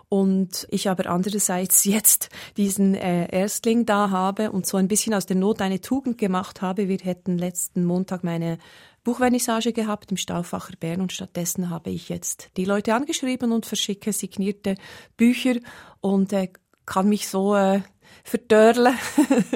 und 0.07 0.65
ich 0.69 0.89
aber 0.89 1.09
andererseits 1.09 1.83
jetzt 1.85 2.29
diesen 2.55 2.95
äh, 2.95 3.27
Erstling 3.31 3.85
da 3.85 4.09
habe 4.11 4.51
und 4.51 4.65
so 4.65 4.77
ein 4.77 4.87
bisschen 4.87 5.13
aus 5.13 5.25
der 5.25 5.35
Not 5.35 5.61
eine 5.61 5.81
Tugend 5.81 6.17
gemacht 6.17 6.61
habe. 6.61 6.87
Wir 6.87 6.99
hätten 6.99 7.37
letzten 7.37 7.83
Montag 7.83 8.23
meine 8.23 8.59
Buchvernissage 9.03 9.73
gehabt 9.73 10.11
im 10.11 10.17
Stauffacher 10.17 10.75
Bern 10.79 11.01
und 11.01 11.11
stattdessen 11.11 11.69
habe 11.69 11.89
ich 11.89 12.07
jetzt 12.07 12.49
die 12.55 12.65
Leute 12.65 12.93
angeschrieben 12.93 13.51
und 13.51 13.65
verschicke 13.65 14.13
signierte 14.13 14.75
Bücher 15.17 15.55
und 15.99 16.31
äh, 16.31 16.49
kann 16.85 17.09
mich 17.09 17.27
so 17.27 17.55
äh, 17.55 17.81
verdörle 18.23 18.93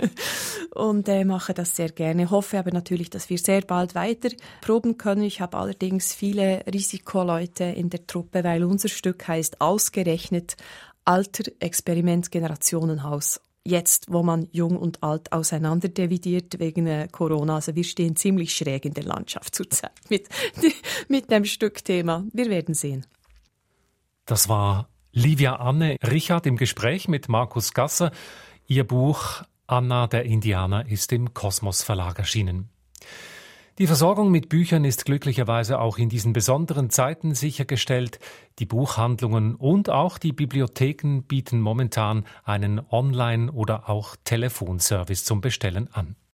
und 0.76 1.08
äh, 1.08 1.26
mache 1.26 1.54
das 1.54 1.76
sehr 1.76 1.90
gerne. 1.90 2.30
Hoffe 2.30 2.60
aber 2.60 2.72
natürlich, 2.72 3.10
dass 3.10 3.30
wir 3.30 3.38
sehr 3.38 3.62
bald 3.62 3.96
weiter 3.96 4.30
proben 4.62 4.98
können. 4.98 5.24
Ich 5.24 5.42
habe 5.42 5.58
allerdings 5.58 6.14
viele 6.14 6.64
Risikoleute 6.72 7.64
in 7.64 7.90
der 7.90 8.08
Truppe, 8.08 8.44
weil 8.44 8.64
unser 8.64 8.90
Stück 8.90 9.28
heißt 9.28 9.62
ausgerechnet 9.62 10.56
Alter 11.06 11.52
Experiment 11.60 12.32
Generationenhaus. 12.32 13.40
Jetzt, 13.68 14.12
wo 14.14 14.22
man 14.22 14.48
jung 14.52 14.78
und 14.78 15.02
alt 15.02 15.32
auseinander 15.32 15.88
dividiert 15.88 16.60
wegen 16.60 16.86
äh, 16.86 17.08
Corona. 17.12 17.56
Also 17.56 17.74
wir 17.76 17.84
stehen 17.84 18.16
ziemlich 18.16 18.54
schräg 18.54 18.86
in 18.86 18.94
der 18.94 19.06
Landschaft 19.06 19.56
zurzeit 19.56 19.92
mit, 20.10 20.30
mit 21.08 21.32
dem 21.32 21.46
Stückthema. 21.46 22.24
Wir 22.32 22.50
werden 22.50 22.76
sehen. 22.76 23.08
Das 24.26 24.50
war 24.50 24.88
Livia 25.18 25.56
Anne 25.56 25.96
Richard 26.04 26.46
im 26.46 26.58
Gespräch 26.58 27.08
mit 27.08 27.30
Markus 27.30 27.74
Gasser. 27.74 28.12
Ihr 28.68 28.84
Buch 28.84 29.44
Anna 29.66 30.08
der 30.08 30.26
Indianer 30.26 30.90
ist 30.90 31.14
im 31.14 31.34
Kosmos 31.34 31.84
Verlag 31.84 32.20
erschienen. 32.20 32.68
Die 33.78 33.88
Versorgung 33.88 34.30
mit 34.30 34.50
Büchern 34.50 34.84
ist 34.84 35.06
glücklicherweise 35.06 35.80
auch 35.80 35.98
in 36.00 36.10
diesen 36.10 36.34
besonderen 36.34 36.90
Zeiten 36.90 37.34
sichergestellt. 37.34 38.20
Die 38.60 38.66
Buchhandlungen 38.66 39.56
und 39.56 39.90
auch 39.90 40.18
die 40.18 40.34
Bibliotheken 40.34 41.22
bieten 41.22 41.62
momentan 41.62 42.26
einen 42.44 42.82
Online- 42.92 43.50
oder 43.54 43.90
auch 43.90 44.18
Telefonservice 44.26 45.24
zum 45.24 45.40
Bestellen 45.40 45.88
an. 45.94 46.18